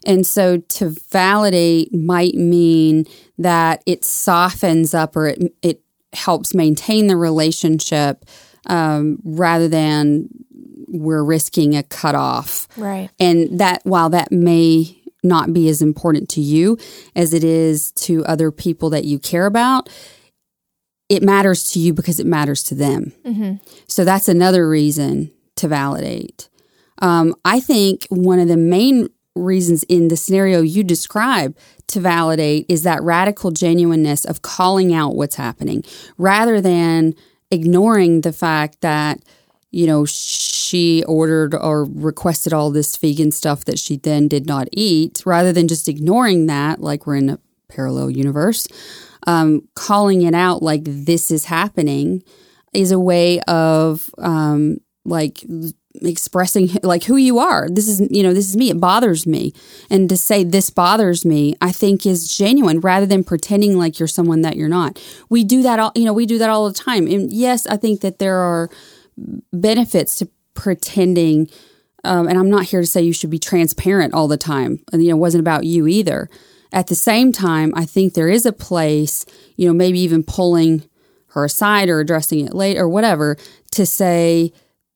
And 0.06 0.26
so 0.26 0.58
to 0.58 0.96
validate 1.12 1.94
might 1.94 2.36
mean 2.36 3.06
that 3.40 3.82
it 3.88 4.06
softens 4.06 4.94
up 4.94 5.16
or 5.16 5.30
it, 5.30 5.54
it 5.64 5.82
helps 6.14 6.54
maintain 6.54 7.08
the 7.08 7.18
relationship 7.18 8.25
um, 8.68 9.18
rather 9.24 9.68
than 9.68 10.30
we're 10.91 11.24
risking 11.24 11.75
a 11.75 11.83
cutoff. 11.83 12.67
Right. 12.77 13.10
And 13.19 13.60
that 13.60 13.81
while 13.86 14.10
that 14.10 14.31
may 14.31 14.98
not 15.24 15.53
be 15.53 15.69
as 15.69 15.81
important 15.81 16.29
to 16.29 16.41
you 16.41 16.77
as 17.15 17.33
it 17.33 17.43
is 17.43 17.91
to 17.91 18.25
other 18.25 18.51
people 18.51 18.89
that 18.89 19.05
you 19.05 19.19
care 19.19 19.45
about, 19.45 19.89
it 21.10 21.21
matters 21.24 21.71
to 21.71 21.79
you 21.79 21.93
because 21.93 22.19
it 22.19 22.25
matters 22.25 22.63
to 22.63 22.75
them. 22.75 23.13
Mm-hmm. 23.24 23.55
So 23.88 24.03
that's 24.03 24.27
another 24.27 24.67
reason 24.67 25.31
to 25.57 25.67
validate. 25.67 26.50
Um, 27.00 27.36
I 27.45 27.60
think 27.60 28.07
one 28.10 28.39
of 28.39 28.48
the 28.48 28.57
main 28.57 29.10
reasons 29.36 29.83
in 29.83 30.07
the 30.07 30.17
scenario 30.17 30.62
you 30.62 30.83
describe 30.83 31.55
to 31.88 32.00
validate 32.00 32.65
is 32.67 32.83
that 32.83 33.01
radical 33.03 33.51
genuineness 33.51 34.25
of 34.25 34.41
calling 34.41 34.93
out 34.93 35.15
what's 35.15 35.36
happening 35.36 35.83
rather 36.17 36.62
than 36.62 37.13
ignoring 37.50 38.21
the 38.21 38.33
fact 38.33 38.81
that 38.81 39.21
you 39.71 39.88
know, 39.88 40.05
she 40.72 41.04
ordered 41.04 41.54
or 41.54 41.84
requested 41.84 42.54
all 42.54 42.72
this 42.72 42.96
vegan 42.96 43.32
stuff 43.32 43.66
that 43.66 43.78
she 43.78 43.98
then 43.98 44.30
did 44.30 44.46
not 44.46 44.70
eat, 44.72 45.22
rather 45.25 45.51
than 45.51 45.68
just 45.68 45.90
ignoring 45.90 46.46
that, 46.46 46.80
like 46.80 47.06
we're 47.06 47.18
in 47.18 47.30
a 47.30 47.40
parallel 47.68 48.10
universe, 48.10 48.70
um, 49.28 49.68
calling 49.75 50.22
it 50.22 50.34
out 50.34 50.63
like 50.63 50.84
this 50.86 51.30
is 51.30 51.46
happening 51.46 52.24
is 52.74 52.94
a 52.94 53.00
way 53.00 53.42
of 53.42 54.10
um, 54.18 54.78
like 55.04 55.44
expressing 55.96 56.70
like 56.84 57.04
who 57.04 57.18
you 57.18 57.38
are. 57.38 57.68
This 57.70 57.90
is 57.90 58.00
you 58.10 58.24
know 58.24 58.34
this 58.34 58.48
is 58.48 58.56
me. 58.56 58.70
It 58.70 58.80
bothers 58.80 59.28
me. 59.28 59.51
And 59.90 60.08
to 60.08 60.16
say 60.16 60.46
this 60.46 60.70
bothers 60.70 61.25
me 61.25 61.54
i 61.60 61.72
think 61.74 62.06
is 62.06 62.34
genuine 62.34 62.80
rather 62.80 63.06
than 63.06 63.25
pretending 63.25 63.78
like 63.78 64.00
you're 64.00 64.08
someone 64.08 64.42
that 64.42 64.56
you're 64.56 64.70
not. 64.70 65.04
We 65.30 65.44
do 65.44 65.62
that 65.63 65.80
all 65.80 65.92
you 65.96 66.06
know 66.06 66.13
we 66.13 66.25
do 66.25 66.38
that 66.38 66.50
all 66.50 66.70
the 66.70 66.74
time. 66.74 67.08
And 67.08 67.34
yes 67.34 67.68
i 67.68 67.75
think 67.75 68.00
that 68.01 68.20
there 68.20 68.38
are 68.38 68.70
benefits 69.51 70.16
to 70.16 70.30
pretending. 70.53 71.50
Um, 72.03 72.27
and 72.27 72.38
I'm 72.38 72.50
not 72.50 72.65
here 72.65 72.81
to 72.81 72.88
say 72.88 73.01
you 73.01 73.13
should 73.13 73.29
be 73.29 73.39
transparent 73.39 74.13
all 74.13 74.27
the 74.27 74.38
time. 74.38 74.79
And, 74.91 75.03
you 75.03 75.10
know, 75.10 75.17
it 75.17 75.20
wasn't 75.20 75.41
about 75.41 75.65
you 75.65 75.88
either. 75.88 76.29
At 76.74 76.88
the 76.88 76.96
same 76.96 77.31
time, 77.31 77.74
I 77.75 77.86
think 77.86 78.13
there 78.13 78.29
is 78.29 78.46
a 78.46 78.53
place, 78.53 79.25
you 79.58 79.67
know, 79.67 79.74
maybe 79.74 80.00
even 80.00 80.24
pulling 80.24 80.84
her 81.34 81.46
aside 81.46 81.89
or 81.89 82.00
addressing 82.00 82.46
it 82.46 82.53
late 82.53 82.77
or 82.77 82.89
whatever 82.89 83.38
to 83.72 83.86
say, 83.86 84.51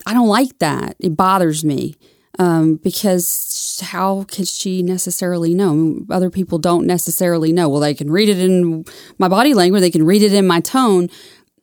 I 0.05 0.13
don't 0.13 0.27
like 0.27 0.57
that. 0.59 0.95
It 0.99 1.15
bothers 1.15 1.63
me. 1.65 1.95
um, 2.39 2.75
because 2.77 3.79
how 3.83 4.23
could 4.23 4.47
she 4.47 4.83
necessarily 4.83 5.53
know? 5.53 6.01
Other 6.09 6.29
people 6.29 6.57
don't 6.57 6.85
necessarily 6.85 7.51
know. 7.51 7.69
Well, 7.69 7.79
they 7.79 7.93
can 7.93 8.11
read 8.11 8.29
it 8.29 8.39
in 8.39 8.85
my 9.17 9.27
body 9.27 9.53
language, 9.53 9.81
they 9.81 9.91
can 9.91 10.05
read 10.05 10.23
it 10.23 10.33
in 10.33 10.47
my 10.47 10.59
tone. 10.59 11.09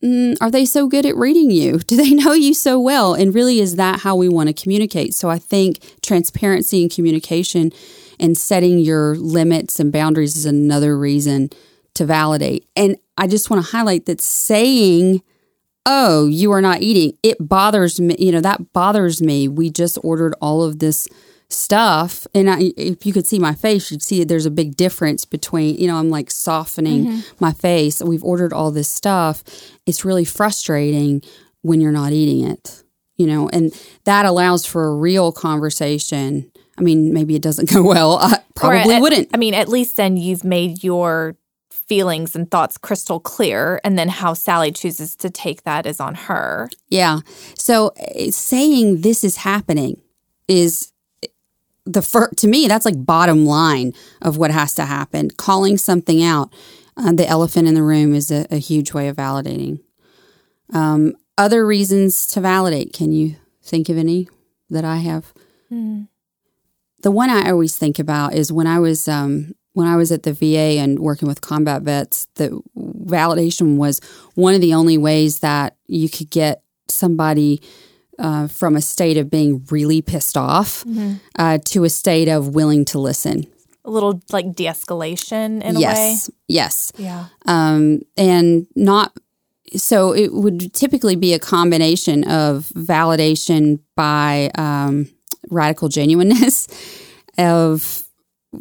Mm, 0.03 0.37
are 0.41 0.51
they 0.51 0.65
so 0.65 0.89
good 0.89 1.07
at 1.07 1.17
reading 1.17 1.51
you? 1.51 1.79
Do 1.87 1.97
they 1.97 2.11
know 2.11 2.33
you 2.33 2.55
so 2.55 2.81
well? 2.81 3.15
And 3.15 3.35
really, 3.35 3.61
is 3.61 3.77
that 3.77 4.01
how 4.01 4.17
we 4.17 4.29
want 4.29 4.49
to 4.49 4.63
communicate? 4.63 5.15
So 5.15 5.31
I 5.31 5.39
think 5.39 5.79
transparency 6.03 6.83
and 6.83 6.91
communication 6.91 7.73
and 8.19 8.37
setting 8.37 8.79
your 8.79 9.17
limits 9.17 9.81
and 9.81 9.93
boundaries 9.93 10.37
is 10.37 10.47
another 10.47 10.99
reason 10.99 11.51
to 11.95 12.05
validate. 12.05 12.67
And 12.77 12.97
I 13.17 13.27
just 13.27 13.51
want 13.51 13.65
to 13.65 13.71
highlight 13.71 14.07
that 14.07 14.21
saying, 14.21 15.23
oh, 15.87 16.27
you 16.27 16.53
are 16.53 16.61
not 16.61 16.83
eating, 16.83 17.17
it 17.23 17.37
bothers 17.41 18.01
me. 18.01 18.17
You 18.19 18.33
know, 18.33 18.41
that 18.41 18.73
bothers 18.73 19.21
me. 19.21 19.49
We 19.49 19.71
just 19.71 19.99
ordered 20.03 20.35
all 20.41 20.63
of 20.63 20.79
this 20.79 21.09
stuff. 21.53 22.27
And 22.35 22.51
I, 22.51 22.73
if 22.77 23.07
you 23.07 23.13
could 23.13 23.27
see 23.27 23.39
my 23.39 23.55
face, 23.55 23.91
you'd 23.91 24.03
see 24.03 24.21
that 24.21 24.29
there's 24.29 24.47
a 24.47 24.51
big 24.51 24.77
difference 24.77 25.25
between, 25.25 25.77
you 25.77 25.87
know, 25.87 25.97
I'm 25.97 26.11
like 26.11 26.31
softening 26.31 27.07
mm-hmm. 27.07 27.37
my 27.41 27.53
face. 27.53 28.03
We've 28.03 28.25
ordered 28.25 28.53
all 28.53 28.71
this 28.71 28.89
stuff. 28.89 29.43
It's 29.87 30.05
really 30.05 30.25
frustrating 30.25 31.23
when 31.63 31.81
you're 31.81 31.93
not 31.93 32.13
eating 32.13 32.49
it, 32.49 32.83
you 33.17 33.27
know, 33.27 33.49
and 33.49 33.73
that 34.05 34.27
allows 34.27 34.67
for 34.67 34.87
a 34.87 34.95
real 34.95 35.33
conversation. 35.33 36.51
I 36.79 36.83
mean, 36.83 37.13
maybe 37.13 37.35
it 37.35 37.43
doesn't 37.43 37.71
go 37.73 37.83
well. 37.83 38.19
I 38.19 38.39
probably 38.55 38.95
at, 38.95 39.01
wouldn't. 39.01 39.29
I 39.33 39.37
mean, 39.37 39.55
at 39.55 39.69
least 39.69 39.97
then 39.97 40.17
you've 40.17 40.45
made 40.45 40.83
your 40.83 41.37
feelings 41.71 42.35
and 42.35 42.51
thoughts 42.51 42.79
crystal 42.79 43.21
clear 43.21 43.81
and 43.85 43.99
then 43.99 44.09
how 44.09 44.35
Sally 44.35 44.73
chooses 44.73 45.17
to 45.17 45.29
take 45.29 45.65
that 45.65 45.87
is 45.87 46.01
on 46.01 46.15
her. 46.15 46.71
Yeah. 46.89 47.21
So 47.57 47.93
eh, 47.97 48.31
saying 48.31 49.03
this 49.03 49.25
is 49.25 49.37
happening 49.37 50.01
is 50.49 50.92
the 51.85 52.03
first, 52.03 52.37
to 52.39 52.49
me 52.49 52.69
that's 52.69 52.85
like 52.85 53.05
bottom 53.05 53.45
line 53.45 53.93
of 54.21 54.37
what 54.37 54.51
has 54.51 54.75
to 54.75 54.85
happen. 54.85 55.31
Calling 55.31 55.77
something 55.77 56.23
out, 56.23 56.53
uh, 56.97 57.13
the 57.13 57.27
elephant 57.27 57.69
in 57.69 57.75
the 57.75 57.83
room 57.83 58.15
is 58.15 58.31
a, 58.31 58.47
a 58.51 58.59
huge 58.59 58.93
way 58.93 59.09
of 59.09 59.17
validating. 59.17 59.81
Um, 60.73 61.15
other 61.37 61.67
reasons 61.67 62.27
to 62.29 62.41
validate. 62.41 62.93
Can 62.93 63.13
you 63.13 63.37
think 63.63 63.89
of 63.89 63.99
any 63.99 64.29
that 64.71 64.85
I 64.85 64.99
have? 64.99 65.33
Mm. 65.71 66.09
The 67.03 67.11
one 67.11 67.31
I 67.31 67.51
always 67.51 67.77
think 67.77 67.99
about 67.99 68.35
is 68.35 68.53
when 68.53 68.67
I 68.67 68.79
was 68.79 69.09
um, 69.09 69.55
when 69.73 69.89
I 69.89 69.97
was 69.97 70.13
at 70.13 70.23
the 70.23 70.33
VA 70.33 70.79
and 70.79 70.99
working 70.99 71.27
with 71.27 71.41
combat 71.41 71.83
vets, 71.83 72.27
the 72.35 72.61
validation 72.77 73.77
was 73.77 74.01
one 74.35 74.55
of 74.55 74.61
the 74.61 74.75
only 74.75 74.99
ways 74.99 75.41
that 75.41 75.77
you 75.87 76.09
could 76.09 76.31
get 76.31 76.63
somebody 76.89 77.63
uh, 78.23 78.47
from 78.47 78.77
a 78.77 78.81
state 78.81 79.17
of 79.19 79.29
being 79.29 79.67
really 79.71 80.01
pissed 80.01 80.37
off 80.37 80.85
mm-hmm. 80.85 81.15
uh, 81.39 81.59
to 81.67 81.85
a 81.85 81.91
state 81.91 82.29
of 82.29 82.55
willing 82.55 82.85
to 82.87 82.99
listen. 82.99 83.47
A 83.85 83.91
little 83.91 84.23
like 84.31 84.55
de 84.55 84.67
escalation 84.67 85.61
in 85.61 85.77
yes. 85.77 85.97
a 85.97 86.01
way. 86.01 86.11
Yes. 86.11 86.31
Yes. 86.49 86.93
Yeah. 86.97 87.27
Um, 87.47 88.03
and 88.17 88.67
not 88.77 89.13
so 89.75 90.15
it 90.15 90.33
would 90.33 90.73
typically 90.73 91.17
be 91.17 91.35
a 91.35 91.39
combination 91.39 92.25
of 92.25 92.69
validation 92.77 93.81
by 93.97 94.51
um, 94.57 95.09
radical 95.51 95.89
genuineness 95.89 96.69
of 97.39 98.05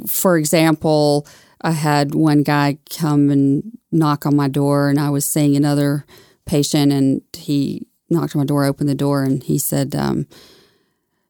for 0.07 0.37
example, 0.37 1.27
I 1.61 1.71
had 1.71 2.15
one 2.15 2.43
guy 2.43 2.77
come 2.89 3.29
and 3.29 3.77
knock 3.91 4.25
on 4.25 4.35
my 4.35 4.47
door, 4.47 4.89
and 4.89 4.99
I 4.99 5.09
was 5.09 5.25
seeing 5.25 5.55
another 5.55 6.05
patient, 6.45 6.91
and 6.91 7.21
he 7.33 7.85
knocked 8.11 8.35
on 8.35 8.41
my 8.41 8.45
door, 8.45 8.65
opened 8.65 8.89
the 8.89 8.95
door, 8.95 9.23
and 9.23 9.43
he 9.43 9.57
said, 9.57 9.95
um, 9.95 10.27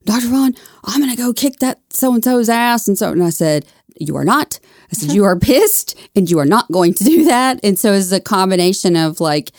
Dr. 0.06 0.28
Vaughn, 0.28 0.56
I'm 0.84 1.00
going 1.00 1.12
to 1.12 1.18
go 1.18 1.34
kick 1.34 1.60
that 1.60 1.80
so 1.90 2.14
and 2.14 2.24
so's 2.24 2.50
ass. 2.50 2.88
And 2.88 2.98
so, 2.98 3.12
and 3.12 3.24
I 3.24 3.30
said, 3.30 3.66
You 3.98 4.16
are 4.18 4.26
not. 4.26 4.60
I 4.92 4.96
said, 4.96 5.12
You 5.12 5.24
are 5.26 5.38
pissed 5.40 5.98
and 6.16 6.30
you 6.30 6.40
are 6.40 6.46
not 6.46 6.72
going 6.72 6.94
to 6.96 7.04
do 7.04 7.26
that. 7.26 7.60
And 7.64 7.78
so 7.78 7.94
it's 7.94 8.12
a 8.12 8.20
combination 8.20 8.96
of 8.96 9.20
like, 9.20 9.52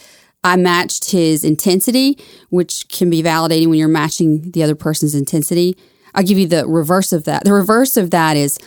I 0.44 0.56
matched 0.56 1.12
his 1.12 1.44
intensity, 1.44 2.18
which 2.50 2.88
can 2.88 3.08
be 3.08 3.22
validating 3.22 3.68
when 3.68 3.78
you're 3.78 3.88
matching 3.88 4.50
the 4.50 4.62
other 4.62 4.74
person's 4.74 5.14
intensity. 5.14 5.76
I'll 6.14 6.24
give 6.24 6.38
you 6.38 6.48
the 6.48 6.66
reverse 6.66 7.12
of 7.12 7.24
that. 7.24 7.44
The 7.44 7.52
reverse 7.52 7.96
of 7.96 8.10
that 8.10 8.36
is, 8.36 8.58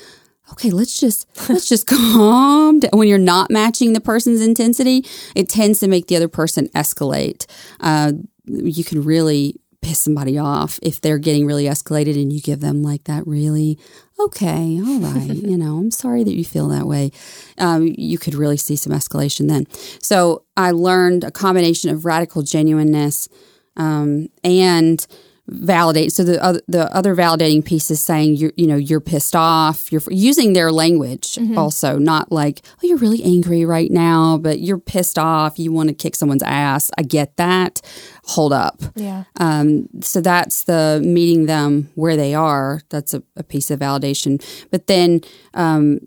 okay, 0.54 0.72
let's 0.72 0.98
just 0.98 1.28
let's 1.50 1.68
just 1.68 1.88
calm 1.88 2.80
down. 2.80 2.92
When 2.94 3.10
you're 3.10 3.18
not 3.18 3.52
matching 3.52 3.92
the 3.92 4.02
person's 4.02 4.42
intensity, 4.42 5.06
it 5.36 5.50
tends 5.50 5.80
to 5.82 5.90
make 5.90 6.08
the 6.08 6.16
other 6.16 6.30
person 6.30 6.70
escalate. 6.70 7.46
Uh, 7.82 8.14
you 8.48 8.84
can 8.84 9.04
really 9.04 9.60
piss 9.82 10.00
somebody 10.00 10.38
off 10.38 10.80
if 10.82 11.00
they're 11.00 11.20
getting 11.20 11.46
really 11.46 11.66
escalated 11.66 12.20
and 12.20 12.34
you 12.34 12.42
give 12.42 12.60
them 12.60 12.82
like 12.82 13.04
that 13.04 13.26
really 13.28 13.78
okay 14.20 14.80
all 14.84 15.00
right 15.00 15.30
you 15.36 15.56
know 15.56 15.78
i'm 15.78 15.92
sorry 15.92 16.24
that 16.24 16.34
you 16.34 16.44
feel 16.44 16.68
that 16.68 16.88
way 16.88 17.12
um, 17.60 17.94
you 17.96 18.18
could 18.18 18.34
really 18.34 18.58
see 18.58 18.76
some 18.76 18.92
escalation 18.92 19.48
then 19.48 19.68
so 20.02 20.44
i 20.58 20.72
learned 20.72 21.24
a 21.24 21.30
combination 21.30 21.92
of 21.92 22.04
radical 22.04 22.42
genuineness 22.42 23.30
um, 23.78 24.28
and 24.44 25.06
validate. 25.48 26.12
So 26.12 26.24
the 26.24 26.44
other, 26.44 26.62
the 26.68 26.94
other 26.96 27.16
validating 27.16 27.64
piece 27.64 27.92
is 27.92 28.02
saying 28.02 28.36
you 28.36 28.52
you 28.56 28.68
know 28.68 28.76
you're 28.76 29.02
pissed 29.02 29.36
off. 29.36 29.92
You're 29.92 30.02
using 30.10 30.54
their 30.54 30.72
language 30.72 31.36
mm-hmm. 31.36 31.58
also, 31.58 31.98
not 31.98 32.32
like 32.32 32.62
oh 32.66 32.88
you're 32.88 32.98
really 32.98 33.24
angry 33.24 33.66
right 33.66 33.92
now, 33.92 34.38
but 34.38 34.60
you're 34.60 34.80
pissed 34.80 35.20
off. 35.20 35.60
You 35.60 35.72
want 35.72 35.90
to 35.90 35.96
kick 35.96 36.16
someone's 36.16 36.44
ass. 36.44 36.90
I 36.98 37.04
get 37.04 37.38
that. 37.38 37.82
Hold 38.28 38.54
up. 38.54 38.82
Yeah. 38.96 39.26
Um, 39.40 39.88
so 40.02 40.20
that's 40.20 40.64
the 40.64 41.00
meeting 41.04 41.46
them 41.46 41.90
where 41.94 42.18
they 42.18 42.34
are. 42.34 42.82
That's 42.90 43.14
a, 43.14 43.22
a 43.36 43.44
piece 43.44 43.70
of 43.70 43.80
validation. 43.80 44.44
But 44.72 44.88
then 44.88 45.22
um, 45.54 46.00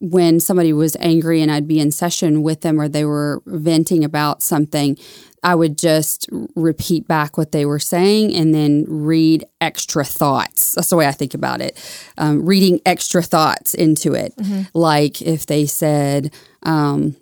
when 0.00 0.38
somebody 0.38 0.72
was 0.72 0.96
angry 1.00 1.42
and 1.42 1.50
I'd 1.50 1.66
be 1.66 1.80
in 1.80 1.90
session 1.90 2.44
with 2.44 2.60
them 2.60 2.80
or 2.80 2.88
they 2.88 3.04
were 3.04 3.42
venting 3.46 4.04
about 4.04 4.42
something, 4.42 4.96
I 5.42 5.54
would 5.54 5.76
just 5.76 6.28
repeat 6.54 7.08
back 7.08 7.36
what 7.36 7.52
they 7.52 7.66
were 7.66 7.78
saying 7.78 8.34
and 8.34 8.54
then 8.54 8.84
read 8.88 9.44
extra 9.60 10.04
thoughts. 10.04 10.72
That's 10.72 10.88
the 10.88 10.96
way 10.96 11.06
I 11.06 11.12
think 11.12 11.34
about 11.34 11.60
it. 11.60 11.76
Um, 12.16 12.46
reading 12.46 12.80
extra 12.86 13.22
thoughts 13.22 13.74
into 13.74 14.14
it. 14.14 14.36
Mm-hmm. 14.36 14.62
Like 14.72 15.20
if 15.20 15.46
they 15.46 15.66
said, 15.66 16.32
um, 16.62 17.16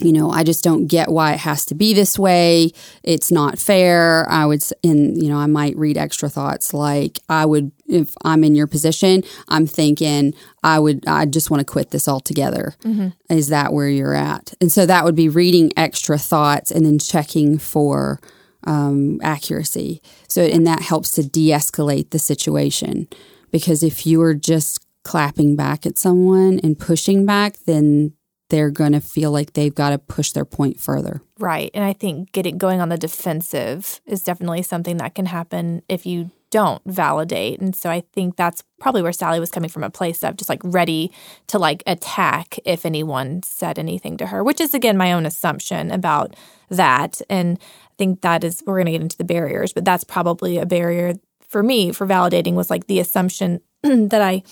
you 0.00 0.12
know, 0.12 0.30
I 0.30 0.44
just 0.44 0.62
don't 0.62 0.86
get 0.86 1.10
why 1.10 1.32
it 1.32 1.40
has 1.40 1.64
to 1.66 1.74
be 1.74 1.94
this 1.94 2.18
way. 2.18 2.70
It's 3.02 3.32
not 3.32 3.58
fair. 3.58 4.28
I 4.28 4.44
would, 4.44 4.62
and 4.84 5.20
you 5.20 5.30
know, 5.30 5.38
I 5.38 5.46
might 5.46 5.76
read 5.76 5.96
extra 5.96 6.28
thoughts 6.28 6.74
like 6.74 7.18
I 7.28 7.46
would, 7.46 7.72
if 7.86 8.14
I'm 8.22 8.44
in 8.44 8.54
your 8.54 8.66
position, 8.66 9.22
I'm 9.48 9.66
thinking 9.66 10.34
I 10.62 10.78
would, 10.78 11.06
I 11.06 11.24
just 11.24 11.50
want 11.50 11.60
to 11.60 11.72
quit 11.72 11.92
this 11.92 12.08
altogether. 12.08 12.74
Mm-hmm. 12.82 13.08
Is 13.30 13.48
that 13.48 13.72
where 13.72 13.88
you're 13.88 14.14
at? 14.14 14.52
And 14.60 14.70
so 14.70 14.84
that 14.84 15.04
would 15.04 15.16
be 15.16 15.30
reading 15.30 15.72
extra 15.78 16.18
thoughts 16.18 16.70
and 16.70 16.84
then 16.84 16.98
checking 16.98 17.58
for 17.58 18.20
um, 18.64 19.18
accuracy. 19.22 20.02
So, 20.28 20.42
and 20.42 20.66
that 20.66 20.82
helps 20.82 21.12
to 21.12 21.22
de 21.22 21.50
escalate 21.50 22.10
the 22.10 22.18
situation 22.18 23.08
because 23.50 23.82
if 23.82 24.06
you 24.06 24.20
are 24.20 24.34
just 24.34 24.86
clapping 25.04 25.56
back 25.56 25.86
at 25.86 25.96
someone 25.96 26.58
and 26.62 26.78
pushing 26.78 27.24
back, 27.24 27.56
then 27.64 28.12
they're 28.48 28.70
going 28.70 28.92
to 28.92 29.00
feel 29.00 29.30
like 29.30 29.52
they've 29.52 29.74
got 29.74 29.90
to 29.90 29.98
push 29.98 30.30
their 30.32 30.44
point 30.44 30.78
further. 30.78 31.20
Right. 31.38 31.70
And 31.74 31.84
I 31.84 31.92
think 31.92 32.32
getting 32.32 32.58
going 32.58 32.80
on 32.80 32.88
the 32.88 32.96
defensive 32.96 34.00
is 34.06 34.22
definitely 34.22 34.62
something 34.62 34.98
that 34.98 35.14
can 35.14 35.26
happen 35.26 35.82
if 35.88 36.06
you 36.06 36.30
don't 36.50 36.80
validate. 36.86 37.60
And 37.60 37.74
so 37.74 37.90
I 37.90 38.02
think 38.12 38.36
that's 38.36 38.62
probably 38.78 39.02
where 39.02 39.12
Sally 39.12 39.40
was 39.40 39.50
coming 39.50 39.68
from 39.68 39.82
a 39.82 39.90
place 39.90 40.22
of 40.22 40.36
just 40.36 40.48
like 40.48 40.60
ready 40.62 41.10
to 41.48 41.58
like 41.58 41.82
attack 41.86 42.58
if 42.64 42.86
anyone 42.86 43.42
said 43.42 43.78
anything 43.78 44.16
to 44.18 44.26
her, 44.26 44.44
which 44.44 44.60
is 44.60 44.72
again 44.72 44.96
my 44.96 45.12
own 45.12 45.26
assumption 45.26 45.90
about 45.90 46.36
that. 46.70 47.20
And 47.28 47.58
I 47.60 47.94
think 47.98 48.20
that 48.20 48.44
is 48.44 48.62
we're 48.64 48.76
going 48.76 48.86
to 48.86 48.92
get 48.92 49.02
into 49.02 49.18
the 49.18 49.24
barriers, 49.24 49.72
but 49.72 49.84
that's 49.84 50.04
probably 50.04 50.58
a 50.58 50.66
barrier 50.66 51.14
for 51.48 51.62
me 51.62 51.92
for 51.92 52.06
validating 52.06 52.54
was 52.54 52.70
like 52.70 52.86
the 52.86 53.00
assumption 53.00 53.60
that 53.82 54.22
I 54.22 54.42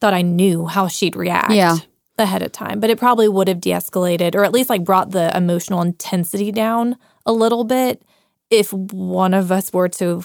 thought 0.00 0.14
I 0.14 0.22
knew 0.22 0.66
how 0.66 0.86
she'd 0.86 1.16
react. 1.16 1.52
Yeah 1.52 1.78
ahead 2.18 2.42
of 2.42 2.52
time, 2.52 2.80
but 2.80 2.90
it 2.90 2.98
probably 2.98 3.28
would 3.28 3.48
have 3.48 3.60
de 3.60 3.70
escalated 3.70 4.34
or 4.34 4.44
at 4.44 4.52
least 4.52 4.70
like 4.70 4.84
brought 4.84 5.10
the 5.10 5.34
emotional 5.36 5.80
intensity 5.82 6.52
down 6.52 6.96
a 7.24 7.32
little 7.32 7.64
bit 7.64 8.02
if 8.50 8.72
one 8.72 9.34
of 9.34 9.52
us 9.52 9.72
were 9.72 9.88
to 9.88 10.22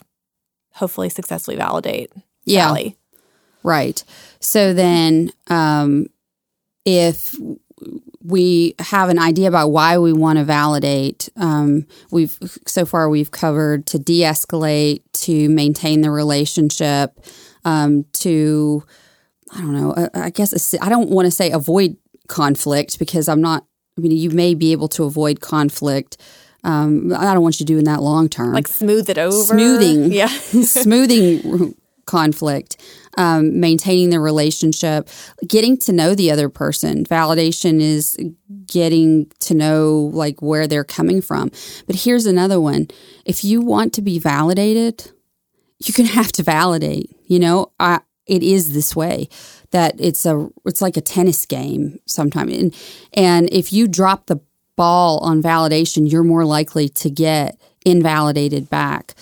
hopefully 0.72 1.10
successfully 1.10 1.58
validate 1.58 2.12
yeah. 2.46 2.68
Sally. 2.68 2.98
Right. 3.64 4.04
So 4.40 4.74
then, 4.74 5.32
um, 5.48 6.08
if 6.86 7.36
we 8.24 8.76
have 8.80 9.10
an 9.10 9.20
idea 9.20 9.48
about 9.48 9.70
why 9.70 9.98
we 9.98 10.14
want 10.14 10.40
to 10.40 10.46
validate, 10.46 11.30
um, 11.36 11.86
we've 12.12 12.38
so 12.66 12.86
far 12.86 13.10
we've 13.10 13.32
covered 13.32 13.86
to 13.88 14.00
de-escalate, 14.00 15.02
to 15.14 15.50
maintain 15.50 16.02
the 16.02 16.12
relationship, 16.12 17.20
um, 17.66 18.06
to 18.14 18.84
I 19.56 19.62
don't 19.62 19.74
know. 19.74 19.92
Uh, 19.92 20.10
I 20.16 20.30
guess 20.30 20.76
I 20.82 20.90
don't 20.90 21.10
want 21.10 21.26
to 21.26 21.32
say 21.32 21.52
avoid 21.52 21.98
conflict 22.28 23.00
because 23.00 23.28
I'm 23.28 23.42
not. 23.42 23.66
I 23.98 24.02
mean, 24.02 24.12
you 24.12 24.32
may 24.32 24.56
be 24.56 24.72
able 24.72 24.88
to 24.90 25.04
avoid 25.04 25.40
conflict. 25.40 26.18
Um, 26.64 27.14
I 27.14 27.34
don't 27.34 27.44
want 27.44 27.60
you 27.60 27.66
doing 27.66 27.84
that 27.86 28.02
long 28.02 28.30
term. 28.30 28.54
Like 28.54 28.68
smooth 28.68 29.10
it 29.10 29.18
over. 29.18 29.44
Smoothing. 29.44 30.12
Yeah. 30.12 30.28
smoothing 30.64 31.76
conflict, 32.06 32.78
um, 33.18 33.60
maintaining 33.60 34.10
the 34.10 34.20
relationship, 34.20 35.10
getting 35.48 35.78
to 35.78 35.92
know 35.92 36.16
the 36.16 36.32
other 36.32 36.50
person. 36.50 37.06
Validation 37.06 37.80
is 37.80 38.18
getting 38.66 39.28
to 39.40 39.54
know 39.54 40.10
like 40.14 40.42
where 40.42 40.68
they're 40.68 40.84
coming 40.84 41.22
from. 41.22 41.52
But 41.86 41.98
here's 41.98 42.26
another 42.26 42.60
one: 42.60 42.88
if 43.26 43.44
you 43.44 43.62
want 43.62 43.94
to 43.94 44.02
be 44.02 44.18
validated, 44.20 45.12
you 45.80 45.94
can 45.94 46.06
have 46.06 46.32
to 46.34 46.44
validate. 46.44 47.10
You 47.26 47.40
know, 47.40 47.72
I, 47.80 48.00
it 48.26 48.44
is 48.44 48.74
this 48.74 48.96
way 48.96 49.28
that 49.72 49.96
it's 50.00 50.26
a 50.26 50.50
it's 50.66 50.82
like 50.82 50.98
a 50.98 51.02
tennis 51.02 51.46
game 51.46 52.00
sometimes, 52.06 52.54
and 52.54 52.76
and 53.14 53.50
if 53.52 53.74
you 53.74 53.88
drop 53.88 54.28
the 54.28 54.40
ball 54.76 55.20
on 55.20 55.42
validation, 55.42 56.10
you're 56.10 56.24
more 56.24 56.46
likely 56.46 56.90
to 56.90 57.10
get 57.10 57.60
invalidated 57.86 58.70
back. 58.70 59.14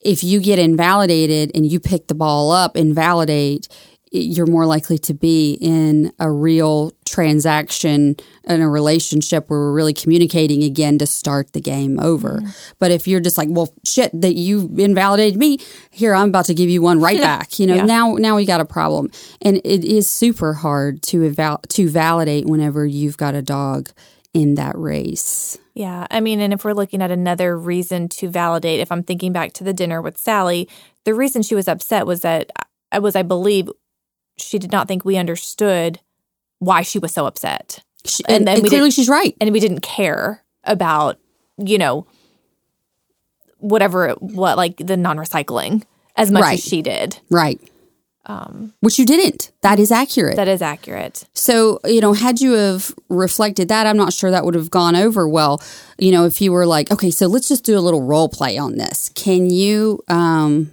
If 0.00 0.22
you 0.22 0.40
get 0.40 0.58
invalidated 0.58 1.50
and 1.54 1.70
you 1.70 1.80
pick 1.80 2.06
the 2.06 2.14
ball 2.14 2.52
up 2.52 2.76
and 2.76 2.94
validate, 2.94 3.68
you're 4.12 4.46
more 4.46 4.66
likely 4.66 4.98
to 4.98 5.14
be 5.14 5.58
in 5.60 6.12
a 6.18 6.30
real 6.30 6.92
transaction 7.04 8.16
in 8.44 8.60
a 8.60 8.68
relationship 8.68 9.50
where 9.50 9.58
we're 9.58 9.72
really 9.72 9.92
communicating 9.92 10.62
again 10.62 10.98
to 10.98 11.06
start 11.06 11.52
the 11.52 11.60
game 11.60 11.98
over. 11.98 12.38
Mm-hmm. 12.38 12.50
But 12.78 12.90
if 12.92 13.08
you're 13.08 13.20
just 13.20 13.36
like, 13.36 13.48
well, 13.50 13.72
shit, 13.84 14.10
that 14.20 14.34
you 14.34 14.70
invalidated 14.78 15.38
me, 15.38 15.58
here 15.90 16.14
I'm 16.14 16.28
about 16.28 16.46
to 16.46 16.54
give 16.54 16.70
you 16.70 16.82
one 16.82 17.00
right 17.00 17.20
back. 17.20 17.58
You 17.58 17.66
know, 17.66 17.74
yeah. 17.76 17.84
now 17.84 18.14
now 18.14 18.36
we 18.36 18.44
got 18.44 18.60
a 18.60 18.64
problem, 18.64 19.10
and 19.42 19.56
it 19.58 19.84
is 19.84 20.08
super 20.08 20.54
hard 20.54 21.02
to 21.04 21.24
eval- 21.24 21.62
to 21.68 21.88
validate 21.88 22.46
whenever 22.46 22.86
you've 22.86 23.16
got 23.16 23.34
a 23.34 23.42
dog 23.42 23.90
in 24.32 24.54
that 24.54 24.76
race. 24.76 25.58
Yeah. 25.74 26.06
I 26.10 26.20
mean, 26.20 26.40
and 26.40 26.52
if 26.52 26.64
we're 26.64 26.74
looking 26.74 27.02
at 27.02 27.10
another 27.10 27.58
reason 27.58 28.08
to 28.10 28.28
validate, 28.28 28.80
if 28.80 28.92
I'm 28.92 29.02
thinking 29.02 29.32
back 29.32 29.52
to 29.54 29.64
the 29.64 29.72
dinner 29.72 30.00
with 30.00 30.18
Sally, 30.18 30.68
the 31.04 31.14
reason 31.14 31.42
she 31.42 31.54
was 31.54 31.68
upset 31.68 32.06
was 32.06 32.20
that 32.20 32.50
I 32.92 32.98
was, 32.98 33.16
I 33.16 33.22
believe, 33.22 33.70
she 34.36 34.58
did 34.58 34.72
not 34.72 34.88
think 34.88 35.04
we 35.04 35.16
understood 35.16 36.00
why 36.58 36.82
she 36.82 36.98
was 36.98 37.12
so 37.12 37.26
upset. 37.26 37.82
She, 38.04 38.22
and, 38.28 38.48
and, 38.48 38.60
and 38.60 38.68
clearly 38.68 38.90
she's 38.90 39.08
right. 39.08 39.36
And 39.40 39.52
we 39.52 39.60
didn't 39.60 39.80
care 39.80 40.42
about, 40.64 41.18
you 41.58 41.78
know, 41.78 42.06
whatever, 43.58 44.10
what, 44.20 44.56
like 44.56 44.76
the 44.76 44.96
non 44.96 45.16
recycling 45.16 45.82
as 46.14 46.30
much 46.30 46.42
right. 46.42 46.58
as 46.58 46.64
she 46.64 46.82
did. 46.82 47.18
Right. 47.30 47.60
Um, 48.26 48.74
Which 48.80 48.98
you 48.98 49.06
didn't. 49.06 49.52
That 49.62 49.78
is 49.78 49.92
accurate. 49.92 50.34
That 50.34 50.48
is 50.48 50.60
accurate. 50.60 51.24
So, 51.32 51.78
you 51.84 52.00
know, 52.00 52.12
had 52.12 52.40
you 52.40 52.52
have 52.52 52.92
reflected 53.08 53.68
that, 53.68 53.86
I'm 53.86 53.96
not 53.96 54.12
sure 54.12 54.32
that 54.32 54.44
would 54.44 54.56
have 54.56 54.68
gone 54.68 54.96
over 54.96 55.28
well. 55.28 55.62
You 55.96 56.10
know, 56.10 56.24
if 56.24 56.40
you 56.40 56.50
were 56.50 56.66
like, 56.66 56.90
okay, 56.90 57.10
so 57.12 57.28
let's 57.28 57.46
just 57.48 57.64
do 57.64 57.78
a 57.78 57.80
little 57.80 58.02
role 58.02 58.28
play 58.28 58.58
on 58.58 58.78
this. 58.78 59.10
Can 59.14 59.48
you, 59.48 60.02
um, 60.08 60.72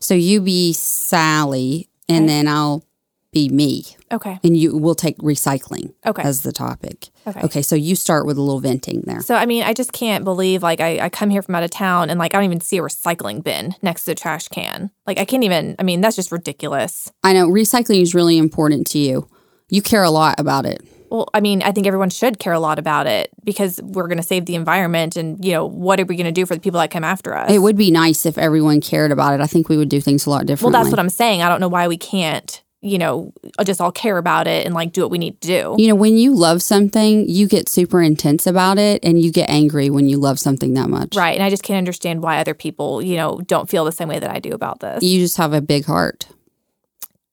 so 0.00 0.14
you 0.14 0.40
be 0.40 0.72
Sally 0.72 1.88
and 2.08 2.24
okay. 2.24 2.26
then 2.26 2.48
I'll 2.48 2.84
be 3.32 3.48
me. 3.50 3.84
Okay. 4.10 4.38
And 4.42 4.56
you 4.56 4.76
will 4.78 4.94
take 4.94 5.18
recycling 5.18 5.92
okay. 6.06 6.22
as 6.22 6.42
the 6.42 6.52
topic. 6.52 7.08
Okay. 7.26 7.40
Okay. 7.42 7.62
So 7.62 7.74
you 7.74 7.94
start 7.94 8.24
with 8.24 8.38
a 8.38 8.40
little 8.40 8.60
venting 8.60 9.02
there. 9.04 9.20
So, 9.20 9.34
I 9.34 9.44
mean, 9.44 9.62
I 9.62 9.74
just 9.74 9.92
can't 9.92 10.24
believe 10.24 10.62
like 10.62 10.80
I, 10.80 11.00
I 11.00 11.08
come 11.10 11.28
here 11.28 11.42
from 11.42 11.54
out 11.54 11.62
of 11.62 11.70
town 11.70 12.08
and 12.08 12.18
like 12.18 12.34
I 12.34 12.38
don't 12.38 12.44
even 12.44 12.60
see 12.60 12.78
a 12.78 12.82
recycling 12.82 13.44
bin 13.44 13.74
next 13.82 14.04
to 14.04 14.12
the 14.12 14.14
trash 14.14 14.48
can. 14.48 14.90
Like 15.06 15.18
I 15.18 15.24
can't 15.24 15.44
even, 15.44 15.76
I 15.78 15.82
mean, 15.82 16.00
that's 16.00 16.16
just 16.16 16.32
ridiculous. 16.32 17.12
I 17.22 17.34
know 17.34 17.48
recycling 17.48 18.00
is 18.00 18.14
really 18.14 18.38
important 18.38 18.86
to 18.92 18.98
you. 18.98 19.28
You 19.68 19.82
care 19.82 20.04
a 20.04 20.10
lot 20.10 20.40
about 20.40 20.64
it. 20.64 20.80
Well, 21.10 21.28
I 21.34 21.40
mean, 21.40 21.62
I 21.62 21.72
think 21.72 21.86
everyone 21.86 22.10
should 22.10 22.38
care 22.38 22.52
a 22.52 22.60
lot 22.60 22.78
about 22.78 23.06
it 23.06 23.30
because 23.44 23.80
we're 23.82 24.08
going 24.08 24.18
to 24.18 24.22
save 24.22 24.46
the 24.46 24.54
environment 24.54 25.16
and, 25.16 25.44
you 25.44 25.52
know, 25.52 25.66
what 25.66 26.00
are 26.00 26.04
we 26.04 26.16
going 26.16 26.26
to 26.26 26.32
do 26.32 26.46
for 26.46 26.54
the 26.54 26.60
people 26.60 26.80
that 26.80 26.90
come 26.90 27.04
after 27.04 27.34
us? 27.34 27.50
It 27.50 27.58
would 27.58 27.76
be 27.76 27.90
nice 27.90 28.26
if 28.26 28.38
everyone 28.38 28.80
cared 28.80 29.12
about 29.12 29.34
it. 29.34 29.40
I 29.40 29.46
think 29.46 29.68
we 29.68 29.76
would 29.76 29.88
do 29.88 30.00
things 30.00 30.26
a 30.26 30.30
lot 30.30 30.46
differently. 30.46 30.72
Well, 30.72 30.82
that's 30.82 30.92
what 30.92 31.00
I'm 31.00 31.10
saying. 31.10 31.42
I 31.42 31.48
don't 31.48 31.60
know 31.60 31.68
why 31.68 31.88
we 31.88 31.96
can't 31.96 32.62
you 32.86 32.98
know, 32.98 33.32
just 33.64 33.80
all 33.80 33.90
care 33.90 34.16
about 34.16 34.46
it 34.46 34.64
and 34.64 34.74
like 34.74 34.92
do 34.92 35.00
what 35.00 35.10
we 35.10 35.18
need 35.18 35.40
to 35.40 35.48
do. 35.48 35.76
You 35.78 35.88
know, 35.88 35.94
when 35.94 36.16
you 36.16 36.34
love 36.34 36.62
something, 36.62 37.28
you 37.28 37.48
get 37.48 37.68
super 37.68 38.00
intense 38.00 38.46
about 38.46 38.78
it 38.78 39.04
and 39.04 39.20
you 39.20 39.32
get 39.32 39.50
angry 39.50 39.90
when 39.90 40.08
you 40.08 40.18
love 40.18 40.38
something 40.38 40.74
that 40.74 40.88
much. 40.88 41.16
Right. 41.16 41.34
And 41.34 41.42
I 41.42 41.50
just 41.50 41.62
can't 41.62 41.78
understand 41.78 42.22
why 42.22 42.38
other 42.38 42.54
people, 42.54 43.02
you 43.02 43.16
know, 43.16 43.40
don't 43.46 43.68
feel 43.68 43.84
the 43.84 43.92
same 43.92 44.08
way 44.08 44.18
that 44.18 44.30
I 44.30 44.38
do 44.38 44.50
about 44.50 44.80
this. 44.80 45.02
You 45.02 45.20
just 45.20 45.36
have 45.36 45.52
a 45.52 45.60
big 45.60 45.84
heart. 45.84 46.28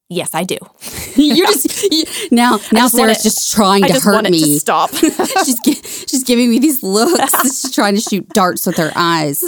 Yes, 0.10 0.36
I 0.36 0.44
do. 0.44 0.58
You're 1.16 1.48
just 1.48 1.84
you, 1.92 2.04
now 2.32 2.60
now 2.72 2.88
Sarah's 2.88 3.24
just 3.24 3.54
trying 3.54 3.84
to 3.84 4.00
hurt 4.00 4.30
me. 4.30 4.40
To 4.40 4.60
stop. 4.60 4.92
she's 4.96 6.06
she's 6.08 6.24
giving 6.24 6.50
me 6.50 6.60
these 6.60 6.84
looks. 6.84 7.42
she's 7.62 7.74
trying 7.74 7.96
to 7.96 8.02
shoot 8.02 8.28
darts 8.30 8.66
with 8.66 8.78
her 8.78 8.92
eyes. 8.96 9.44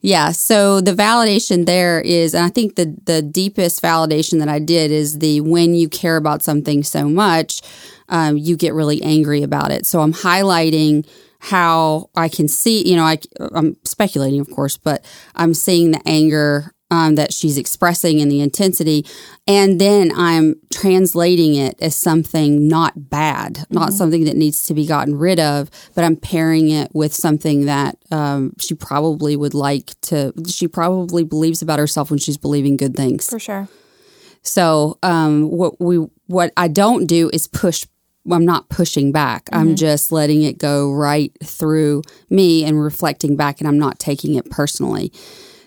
Yeah. 0.00 0.32
So 0.32 0.80
the 0.80 0.92
validation 0.92 1.66
there 1.66 2.00
is, 2.00 2.34
and 2.34 2.44
I 2.44 2.48
think 2.48 2.76
the 2.76 2.96
the 3.04 3.22
deepest 3.22 3.82
validation 3.82 4.38
that 4.40 4.48
I 4.48 4.58
did 4.58 4.90
is 4.90 5.18
the 5.18 5.40
when 5.40 5.74
you 5.74 5.88
care 5.88 6.16
about 6.16 6.42
something 6.42 6.82
so 6.82 7.08
much, 7.08 7.62
um, 8.08 8.36
you 8.36 8.56
get 8.56 8.74
really 8.74 9.02
angry 9.02 9.42
about 9.42 9.70
it. 9.70 9.86
So 9.86 10.00
I'm 10.00 10.12
highlighting 10.12 11.06
how 11.38 12.08
I 12.16 12.28
can 12.30 12.48
see, 12.48 12.88
you 12.88 12.96
know, 12.96 13.04
I, 13.04 13.18
I'm 13.54 13.76
speculating, 13.84 14.40
of 14.40 14.50
course, 14.50 14.78
but 14.78 15.04
I'm 15.34 15.52
seeing 15.52 15.90
the 15.90 16.00
anger 16.06 16.73
um, 16.94 17.16
that 17.16 17.32
she's 17.32 17.58
expressing 17.58 18.20
and 18.20 18.30
the 18.30 18.40
intensity. 18.40 19.04
And 19.46 19.80
then 19.80 20.12
I'm 20.14 20.54
translating 20.72 21.56
it 21.56 21.76
as 21.82 21.96
something 21.96 22.68
not 22.68 23.10
bad, 23.10 23.54
mm-hmm. 23.54 23.74
not 23.74 23.92
something 23.92 24.24
that 24.24 24.36
needs 24.36 24.64
to 24.66 24.74
be 24.74 24.86
gotten 24.86 25.16
rid 25.16 25.40
of, 25.40 25.70
but 25.94 26.04
I'm 26.04 26.16
pairing 26.16 26.70
it 26.70 26.94
with 26.94 27.12
something 27.12 27.66
that 27.66 27.98
um, 28.12 28.52
she 28.60 28.74
probably 28.74 29.34
would 29.36 29.54
like 29.54 30.00
to, 30.02 30.32
she 30.48 30.68
probably 30.68 31.24
believes 31.24 31.62
about 31.62 31.80
herself 31.80 32.10
when 32.10 32.18
she's 32.20 32.36
believing 32.36 32.76
good 32.76 32.94
things. 32.94 33.28
For 33.28 33.40
sure. 33.40 33.68
So 34.42 34.98
um, 35.02 35.50
what 35.50 35.80
we 35.80 35.96
what 36.26 36.52
I 36.56 36.68
don't 36.68 37.06
do 37.06 37.30
is 37.32 37.46
push 37.48 37.86
I'm 38.30 38.44
not 38.44 38.68
pushing 38.68 39.12
back. 39.12 39.46
Mm-hmm. 39.46 39.58
I'm 39.58 39.76
just 39.76 40.12
letting 40.12 40.42
it 40.42 40.58
go 40.58 40.92
right 40.92 41.32
through 41.42 42.02
me 42.30 42.64
and 42.64 42.82
reflecting 42.82 43.36
back, 43.36 43.60
and 43.60 43.68
I'm 43.68 43.78
not 43.78 43.98
taking 43.98 44.34
it 44.34 44.50
personally. 44.50 45.12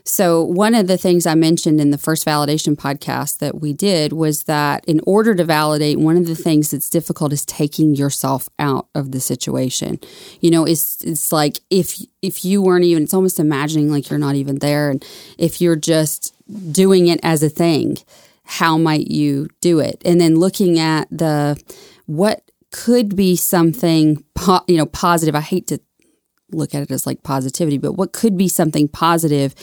So, 0.07 0.41
one 0.41 0.73
of 0.73 0.87
the 0.87 0.97
things 0.97 1.25
I 1.25 1.35
mentioned 1.35 1.81
in 1.81 1.91
the 1.91 1.97
first 1.97 2.25
validation 2.25 2.77
podcast 2.77 3.39
that 3.39 3.59
we 3.59 3.73
did 3.73 4.13
was 4.13 4.43
that 4.43 4.85
in 4.85 5.01
order 5.05 5.35
to 5.35 5.43
validate, 5.43 5.99
one 5.99 6.15
of 6.15 6.27
the 6.27 6.35
things 6.35 6.71
that's 6.71 6.89
difficult 6.89 7.33
is 7.33 7.45
taking 7.45 7.93
yourself 7.93 8.47
out 8.57 8.87
of 8.95 9.11
the 9.11 9.19
situation. 9.19 9.99
You 10.39 10.49
know, 10.49 10.63
it's 10.63 11.03
it's 11.03 11.33
like 11.33 11.59
if 11.69 12.01
if 12.21 12.45
you 12.45 12.61
weren't 12.61 12.85
even 12.85 13.03
it's 13.03 13.13
almost 13.13 13.37
imagining 13.37 13.91
like 13.91 14.09
you're 14.09 14.17
not 14.17 14.35
even 14.35 14.59
there 14.59 14.89
and 14.91 15.05
if 15.37 15.59
you're 15.59 15.75
just 15.75 16.33
doing 16.71 17.07
it 17.07 17.19
as 17.21 17.43
a 17.43 17.49
thing, 17.49 17.97
how 18.45 18.77
might 18.77 19.07
you 19.07 19.49
do 19.59 19.79
it? 19.79 20.01
And 20.05 20.21
then 20.21 20.37
looking 20.37 20.79
at 20.79 21.09
the 21.11 21.61
what 22.05 22.49
could 22.71 23.15
be 23.15 23.35
something 23.35 24.23
po- 24.35 24.63
you 24.67 24.77
know 24.77 24.85
positive. 24.85 25.35
I 25.35 25.41
hate 25.41 25.67
to 25.67 25.81
look 26.51 26.73
at 26.73 26.81
it 26.81 26.91
as 26.91 27.05
like 27.05 27.23
positivity, 27.23 27.77
but 27.77 27.93
what 27.93 28.13
could 28.13 28.37
be 28.37 28.47
something 28.47 28.87
positive 28.87 29.53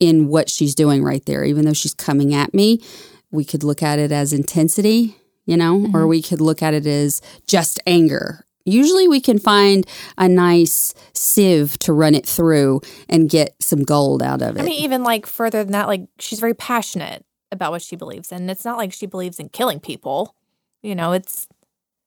in 0.00 0.28
what 0.28 0.48
she's 0.48 0.74
doing 0.74 1.04
right 1.04 1.24
there, 1.26 1.44
even 1.44 1.66
though 1.66 1.74
she's 1.74 1.94
coming 1.94 2.34
at 2.34 2.52
me. 2.54 2.82
We 3.30 3.44
could 3.44 3.62
look 3.62 3.82
at 3.82 3.98
it 3.98 4.10
as 4.10 4.32
intensity, 4.32 5.16
you 5.44 5.56
know, 5.56 5.80
mm-hmm. 5.80 5.94
or 5.96 6.06
we 6.06 6.22
could 6.22 6.40
look 6.40 6.62
at 6.62 6.74
it 6.74 6.86
as 6.86 7.20
just 7.46 7.78
anger. 7.86 8.44
Usually 8.64 9.06
we 9.06 9.20
can 9.20 9.38
find 9.38 9.86
a 10.18 10.28
nice 10.28 10.94
sieve 11.12 11.78
to 11.80 11.92
run 11.92 12.14
it 12.14 12.26
through 12.26 12.80
and 13.08 13.28
get 13.28 13.54
some 13.60 13.84
gold 13.84 14.22
out 14.22 14.42
of 14.42 14.56
it. 14.56 14.60
I 14.60 14.64
mean, 14.64 14.82
even 14.82 15.02
like 15.02 15.26
further 15.26 15.62
than 15.62 15.72
that, 15.72 15.86
like 15.86 16.08
she's 16.18 16.40
very 16.40 16.54
passionate 16.54 17.24
about 17.52 17.72
what 17.72 17.82
she 17.82 17.96
believes 17.96 18.32
in. 18.32 18.50
It's 18.50 18.64
not 18.64 18.76
like 18.76 18.92
she 18.92 19.06
believes 19.06 19.38
in 19.38 19.48
killing 19.50 19.80
people. 19.80 20.34
You 20.82 20.94
know, 20.94 21.12
it's. 21.12 21.46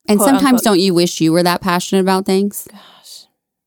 And 0.08 0.20
sometimes 0.20 0.46
unquote. 0.46 0.64
don't 0.64 0.80
you 0.80 0.94
wish 0.94 1.22
you 1.22 1.32
were 1.32 1.44
that 1.44 1.62
passionate 1.62 2.02
about 2.02 2.26
things? 2.26 2.68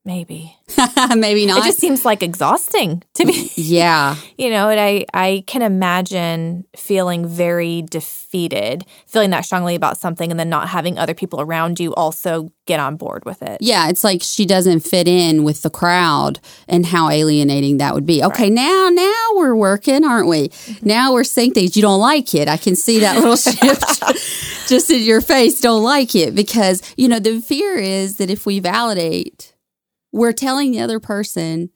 Maybe. 0.06 0.56
Maybe 1.16 1.46
not. 1.46 1.58
It 1.58 1.64
just 1.64 1.80
seems 1.80 2.04
like 2.04 2.22
exhausting 2.22 3.02
to 3.14 3.24
me. 3.24 3.50
Yeah. 3.56 4.14
you 4.38 4.50
know, 4.50 4.68
and 4.68 4.78
I, 4.78 5.04
I 5.12 5.42
can 5.48 5.62
imagine 5.62 6.64
feeling 6.76 7.26
very 7.26 7.82
defeated, 7.82 8.84
feeling 9.06 9.30
that 9.30 9.44
strongly 9.44 9.74
about 9.74 9.96
something 9.98 10.30
and 10.30 10.38
then 10.38 10.48
not 10.48 10.68
having 10.68 10.96
other 10.96 11.14
people 11.14 11.40
around 11.40 11.80
you 11.80 11.92
also 11.94 12.52
get 12.66 12.78
on 12.78 12.96
board 12.96 13.24
with 13.24 13.42
it. 13.42 13.58
Yeah, 13.60 13.88
it's 13.88 14.04
like 14.04 14.22
she 14.22 14.46
doesn't 14.46 14.80
fit 14.80 15.08
in 15.08 15.42
with 15.42 15.62
the 15.62 15.70
crowd 15.70 16.38
and 16.68 16.86
how 16.86 17.10
alienating 17.10 17.78
that 17.78 17.92
would 17.92 18.06
be. 18.06 18.22
Okay, 18.22 18.44
right. 18.44 18.52
now 18.52 18.88
now 18.92 19.30
we're 19.34 19.56
working, 19.56 20.04
aren't 20.04 20.28
we? 20.28 20.50
Mm-hmm. 20.50 20.86
Now 20.86 21.12
we're 21.14 21.24
saying 21.24 21.54
things 21.54 21.74
you 21.74 21.82
don't 21.82 22.00
like 22.00 22.32
it. 22.32 22.46
I 22.48 22.58
can 22.58 22.76
see 22.76 23.00
that 23.00 23.16
little 23.16 23.36
shift 23.36 24.68
just 24.68 24.88
in 24.88 25.02
your 25.02 25.20
face. 25.20 25.60
Don't 25.60 25.82
like 25.82 26.14
it 26.14 26.36
because, 26.36 26.80
you 26.96 27.08
know, 27.08 27.18
the 27.18 27.40
fear 27.40 27.74
is 27.76 28.18
that 28.18 28.30
if 28.30 28.46
we 28.46 28.60
validate 28.60 29.52
we're 30.16 30.32
telling 30.32 30.72
the 30.72 30.80
other 30.80 30.98
person 30.98 31.70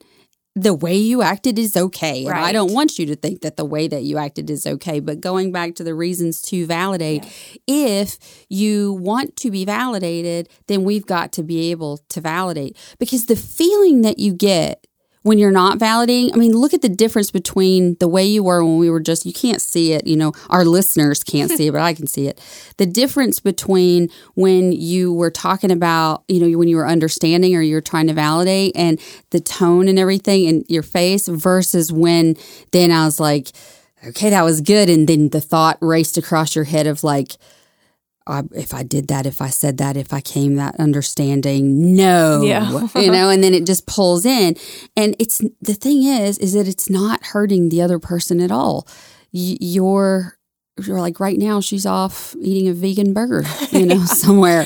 the 0.53 0.73
way 0.73 0.97
you 0.97 1.21
acted 1.21 1.57
is 1.57 1.77
okay. 1.77 2.25
And 2.25 2.37
I 2.37 2.51
don't 2.51 2.73
want 2.73 2.99
you 2.99 3.05
to 3.05 3.15
think 3.15 3.41
that 3.41 3.55
the 3.55 3.63
way 3.63 3.87
that 3.87 4.03
you 4.03 4.17
acted 4.17 4.49
is 4.49 4.67
okay. 4.67 4.99
But 4.99 5.21
going 5.21 5.53
back 5.53 5.75
to 5.75 5.83
the 5.83 5.95
reasons 5.95 6.41
to 6.43 6.65
validate, 6.65 7.23
yeah. 7.67 7.85
if 7.85 8.17
you 8.49 8.93
want 8.93 9.37
to 9.37 9.51
be 9.51 9.63
validated, 9.63 10.49
then 10.67 10.83
we've 10.83 11.05
got 11.05 11.31
to 11.33 11.43
be 11.43 11.71
able 11.71 11.99
to 12.09 12.19
validate 12.19 12.75
because 12.99 13.27
the 13.27 13.37
feeling 13.37 14.01
that 14.01 14.19
you 14.19 14.33
get 14.33 14.85
when 15.23 15.37
you're 15.37 15.51
not 15.51 15.77
validating, 15.77 16.31
I 16.33 16.37
mean, 16.37 16.57
look 16.57 16.73
at 16.73 16.81
the 16.81 16.89
difference 16.89 17.29
between 17.29 17.95
the 17.99 18.07
way 18.07 18.25
you 18.25 18.43
were 18.43 18.63
when 18.63 18.77
we 18.77 18.89
were 18.89 18.99
just, 18.99 19.25
you 19.25 19.33
can't 19.33 19.61
see 19.61 19.93
it, 19.93 20.07
you 20.07 20.17
know, 20.17 20.33
our 20.49 20.65
listeners 20.65 21.23
can't 21.23 21.51
see 21.51 21.67
it, 21.67 21.71
but 21.71 21.81
I 21.81 21.93
can 21.93 22.07
see 22.07 22.27
it. 22.27 22.39
The 22.77 22.85
difference 22.87 23.39
between 23.39 24.09
when 24.33 24.71
you 24.71 25.13
were 25.13 25.29
talking 25.29 25.69
about, 25.69 26.23
you 26.27 26.39
know, 26.39 26.57
when 26.57 26.67
you 26.67 26.77
were 26.77 26.87
understanding 26.87 27.55
or 27.55 27.61
you're 27.61 27.79
trying 27.79 28.07
to 28.07 28.13
validate 28.13 28.71
and 28.75 28.99
the 29.29 29.39
tone 29.39 29.87
and 29.87 29.99
everything 29.99 30.45
in 30.45 30.63
your 30.67 30.81
face 30.81 31.27
versus 31.27 31.91
when 31.91 32.37
then 32.71 32.89
I 32.89 33.05
was 33.05 33.19
like, 33.19 33.49
okay, 34.07 34.31
that 34.31 34.43
was 34.43 34.61
good. 34.61 34.89
And 34.89 35.07
then 35.07 35.29
the 35.29 35.41
thought 35.41 35.77
raced 35.79 36.17
across 36.17 36.55
your 36.55 36.65
head 36.65 36.87
of 36.87 37.03
like, 37.03 37.33
I, 38.27 38.43
if 38.53 38.73
I 38.73 38.83
did 38.83 39.07
that, 39.07 39.25
if 39.25 39.41
I 39.41 39.49
said 39.49 39.77
that, 39.77 39.97
if 39.97 40.13
I 40.13 40.21
came 40.21 40.55
that 40.55 40.75
understanding, 40.79 41.95
no, 41.95 42.41
Yeah. 42.43 42.69
you 42.95 43.11
know, 43.11 43.29
and 43.29 43.43
then 43.43 43.53
it 43.53 43.65
just 43.65 43.85
pulls 43.87 44.25
in. 44.25 44.55
And 44.95 45.15
it's 45.19 45.41
the 45.61 45.73
thing 45.73 46.03
is, 46.03 46.37
is 46.37 46.53
that 46.53 46.67
it's 46.67 46.89
not 46.89 47.23
hurting 47.27 47.69
the 47.69 47.81
other 47.81 47.97
person 47.99 48.39
at 48.39 48.51
all. 48.51 48.87
Y- 49.33 49.57
You're, 49.59 50.37
you're 50.85 50.99
like 51.01 51.19
right 51.19 51.37
now, 51.37 51.61
she's 51.61 51.85
off 51.85 52.35
eating 52.39 52.67
a 52.67 52.73
vegan 52.73 53.13
burger, 53.13 53.43
you 53.71 53.85
know, 53.87 54.03
somewhere. 54.05 54.65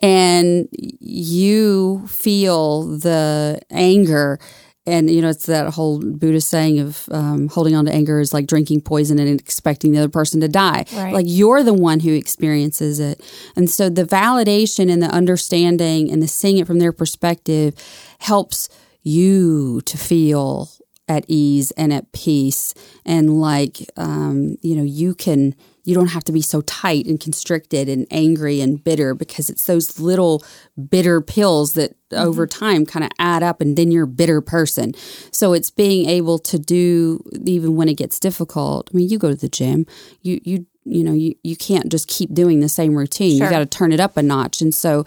And 0.00 0.68
you 0.72 2.06
feel 2.08 2.82
the 2.98 3.60
anger 3.70 4.38
and 4.86 5.10
you 5.10 5.22
know 5.22 5.28
it's 5.28 5.46
that 5.46 5.72
whole 5.74 5.98
buddhist 5.98 6.48
saying 6.48 6.80
of 6.80 7.08
um, 7.12 7.48
holding 7.48 7.74
on 7.74 7.84
to 7.84 7.92
anger 7.92 8.18
is 8.20 8.32
like 8.32 8.46
drinking 8.46 8.80
poison 8.80 9.18
and 9.18 9.40
expecting 9.40 9.92
the 9.92 9.98
other 9.98 10.08
person 10.08 10.40
to 10.40 10.48
die. 10.48 10.84
Right. 10.94 11.12
like 11.12 11.26
you're 11.28 11.62
the 11.62 11.74
one 11.74 12.00
who 12.00 12.12
experiences 12.12 12.98
it. 12.98 13.20
And 13.54 13.70
so 13.70 13.88
the 13.88 14.04
validation 14.04 14.90
and 14.90 15.02
the 15.02 15.06
understanding 15.06 16.10
and 16.10 16.22
the 16.22 16.28
seeing 16.28 16.58
it 16.58 16.66
from 16.66 16.78
their 16.78 16.92
perspective 16.92 17.74
helps 18.18 18.68
you 19.02 19.80
to 19.82 19.96
feel 19.96 20.70
at 21.08 21.24
ease 21.28 21.70
and 21.72 21.92
at 21.92 22.10
peace. 22.12 22.74
And 23.04 23.40
like 23.40 23.88
um, 23.96 24.56
you 24.62 24.74
know 24.74 24.84
you 24.84 25.14
can 25.14 25.54
you 25.84 25.94
don't 25.94 26.08
have 26.08 26.24
to 26.24 26.32
be 26.32 26.42
so 26.42 26.60
tight 26.62 27.06
and 27.06 27.18
constricted 27.20 27.88
and 27.88 28.06
angry 28.10 28.60
and 28.60 28.82
bitter 28.82 29.14
because 29.14 29.50
it's 29.50 29.66
those 29.66 29.98
little 29.98 30.44
bitter 30.88 31.20
pills 31.20 31.72
that 31.74 31.90
mm-hmm. 32.10 32.26
over 32.26 32.46
time 32.46 32.86
kind 32.86 33.04
of 33.04 33.10
add 33.18 33.42
up 33.42 33.60
and 33.60 33.76
then 33.76 33.90
you're 33.90 34.04
a 34.04 34.08
bitter 34.08 34.40
person. 34.40 34.94
So 35.30 35.52
it's 35.52 35.70
being 35.70 36.08
able 36.08 36.38
to 36.40 36.58
do 36.58 37.22
even 37.44 37.76
when 37.76 37.88
it 37.88 37.94
gets 37.94 38.18
difficult 38.18 38.88
i 38.92 38.96
mean 38.96 39.08
you 39.08 39.18
go 39.18 39.28
to 39.28 39.36
the 39.36 39.48
gym 39.48 39.86
you 40.22 40.40
you 40.44 40.66
you 40.84 41.04
know 41.04 41.12
you, 41.12 41.34
you 41.42 41.56
can't 41.56 41.90
just 41.90 42.08
keep 42.08 42.32
doing 42.34 42.60
the 42.60 42.68
same 42.68 42.94
routine. 42.94 43.38
Sure. 43.38 43.46
you 43.46 43.50
got 43.50 43.60
to 43.60 43.66
turn 43.66 43.92
it 43.92 44.00
up 44.00 44.16
a 44.16 44.22
notch. 44.22 44.60
And 44.60 44.74
so 44.74 45.04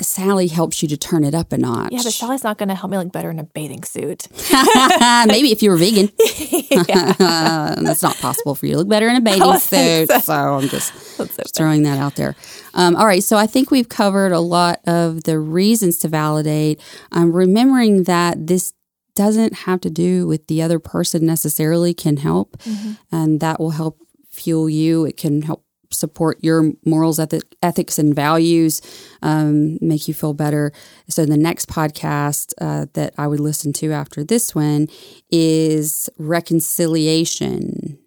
sally 0.00 0.46
helps 0.48 0.82
you 0.82 0.88
to 0.88 0.96
turn 0.96 1.24
it 1.24 1.34
up 1.34 1.52
a 1.52 1.58
notch 1.58 1.90
Yeah, 1.90 2.02
but 2.02 2.12
Sally's 2.12 2.44
not 2.44 2.58
going 2.58 2.68
to 2.68 2.74
help 2.74 2.90
me 2.90 2.98
look 2.98 3.12
better 3.12 3.30
in 3.30 3.38
a 3.38 3.44
bathing 3.44 3.82
suit. 3.82 4.28
Maybe 5.26 5.52
if 5.52 5.62
you 5.62 5.70
were 5.70 5.76
vegan. 5.76 6.10
That's 7.84 8.02
not 8.02 8.16
possible 8.18 8.54
for 8.54 8.66
you 8.66 8.72
to 8.72 8.78
look 8.78 8.88
better 8.88 9.08
in 9.08 9.16
a 9.16 9.20
bathing 9.20 9.58
suit. 9.58 10.08
think 10.08 10.22
So. 10.22 10.34
I'm 10.34 10.68
just 10.68 10.94
so 11.16 11.26
just 11.26 11.56
throwing 11.56 11.84
that 11.84 11.98
out 11.98 12.16
there. 12.16 12.36
Um, 12.74 12.94
all 12.96 13.06
right. 13.06 13.22
So 13.22 13.36
I 13.36 13.46
think 13.46 13.70
we've 13.70 13.88
covered 13.88 14.32
a 14.32 14.40
lot 14.40 14.80
of 14.86 15.24
the 15.24 15.38
reasons 15.38 15.98
to 16.00 16.08
validate. 16.08 16.80
Um, 17.12 17.32
remembering 17.32 18.04
that 18.04 18.46
this 18.46 18.74
doesn't 19.14 19.54
have 19.54 19.80
to 19.80 19.88
do 19.88 20.26
with 20.26 20.46
the 20.46 20.60
other 20.60 20.78
person 20.78 21.24
necessarily 21.24 21.94
can 21.94 22.18
help, 22.18 22.60
and 23.10 23.40
that 23.40 23.58
will 23.58 23.70
help 23.70 23.98
fuel 24.28 24.68
you. 24.68 25.06
It 25.06 25.16
can 25.16 25.40
help 25.40 25.64
support 25.90 26.38
your 26.42 26.72
morals, 26.84 27.18
ethic, 27.18 27.42
ethics, 27.62 27.98
and 27.98 28.14
values, 28.14 28.80
um, 29.22 29.78
make 29.80 30.08
you 30.08 30.14
feel 30.14 30.34
better. 30.34 30.72
So 31.08 31.24
the 31.26 31.36
next 31.36 31.68
podcast 31.68 32.52
uh, 32.60 32.86
that 32.94 33.14
I 33.18 33.26
would 33.26 33.40
listen 33.40 33.72
to 33.74 33.92
after 33.92 34.24
this 34.24 34.54
one 34.54 34.88
is 35.30 36.08
reconciliation. 36.18 37.98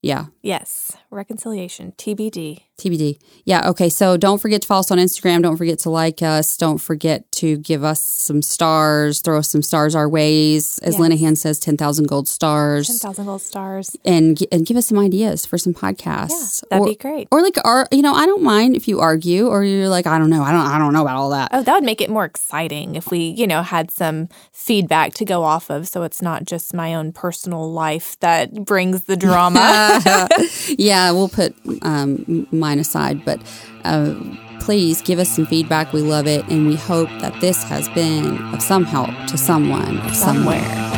Yeah, 0.00 0.26
Yes. 0.42 0.92
Reconciliation. 1.10 1.92
TBD. 1.98 2.60
TBD. 2.78 3.18
Yeah. 3.44 3.68
Okay. 3.70 3.88
So 3.88 4.16
don't 4.16 4.38
forget 4.40 4.62
to 4.62 4.68
follow 4.68 4.80
us 4.80 4.90
on 4.92 4.98
Instagram. 4.98 5.42
Don't 5.42 5.56
forget 5.56 5.80
to 5.80 5.90
like 5.90 6.22
us. 6.22 6.56
Don't 6.56 6.78
forget 6.78 7.30
to 7.32 7.56
give 7.56 7.82
us 7.82 8.00
some 8.00 8.40
stars. 8.40 9.20
Throw 9.20 9.38
us 9.38 9.50
some 9.50 9.62
stars 9.62 9.96
our 9.96 10.08
ways. 10.08 10.78
As 10.84 10.96
Yes. 10.96 11.02
Linehan 11.02 11.36
says, 11.36 11.58
10,000 11.58 12.06
gold 12.06 12.28
stars. 12.28 12.86
10,000 12.86 13.24
gold 13.26 13.42
stars. 13.42 13.96
And, 14.04 14.38
and 14.52 14.64
give 14.64 14.76
us 14.76 14.86
some 14.86 14.98
ideas 14.98 15.44
for 15.44 15.58
some 15.58 15.74
podcasts. 15.74 16.62
Yeah, 16.62 16.68
that'd 16.78 16.82
or, 16.86 16.88
be 16.90 16.94
great. 16.94 17.26
Or 17.32 17.42
like, 17.42 17.56
ar- 17.64 17.88
you 17.90 18.02
know, 18.02 18.14
I 18.14 18.26
don't 18.26 18.42
mind 18.44 18.76
if 18.76 18.86
you 18.86 19.00
argue 19.00 19.48
or 19.48 19.64
you're 19.64 19.88
like, 19.88 20.06
I 20.06 20.18
don't 20.18 20.30
know. 20.30 20.42
I 20.44 20.52
don't, 20.52 20.66
I 20.66 20.78
don't 20.78 20.92
know 20.92 21.02
about 21.02 21.16
all 21.16 21.30
that. 21.30 21.50
Oh, 21.52 21.62
that 21.62 21.74
would 21.74 21.84
make 21.84 22.00
it 22.00 22.08
more 22.10 22.24
exciting 22.24 22.94
if 22.94 23.10
we, 23.10 23.18
you 23.18 23.46
know, 23.48 23.62
had 23.62 23.90
some 23.90 24.28
feedback 24.52 25.14
to 25.14 25.24
go 25.24 25.42
off 25.42 25.68
of 25.70 25.88
so 25.88 26.04
it's 26.04 26.22
not 26.22 26.44
just 26.44 26.72
my 26.72 26.94
own 26.94 27.12
personal 27.12 27.70
life 27.72 28.16
that 28.20 28.64
brings 28.64 29.04
the 29.04 29.16
drama. 29.16 29.58
yeah, 30.78 31.10
we'll 31.10 31.28
put 31.28 31.54
um, 31.82 32.46
mine 32.50 32.78
aside, 32.78 33.24
but 33.24 33.40
uh, 33.84 34.14
please 34.60 35.00
give 35.02 35.18
us 35.18 35.28
some 35.28 35.46
feedback. 35.46 35.92
We 35.92 36.02
love 36.02 36.26
it, 36.26 36.46
and 36.48 36.66
we 36.66 36.76
hope 36.76 37.08
that 37.20 37.40
this 37.40 37.62
has 37.64 37.88
been 37.90 38.38
of 38.54 38.62
some 38.62 38.84
help 38.84 39.10
to 39.28 39.38
someone 39.38 39.96
somewhere. 40.14 40.62
Somewhere. 40.62 40.97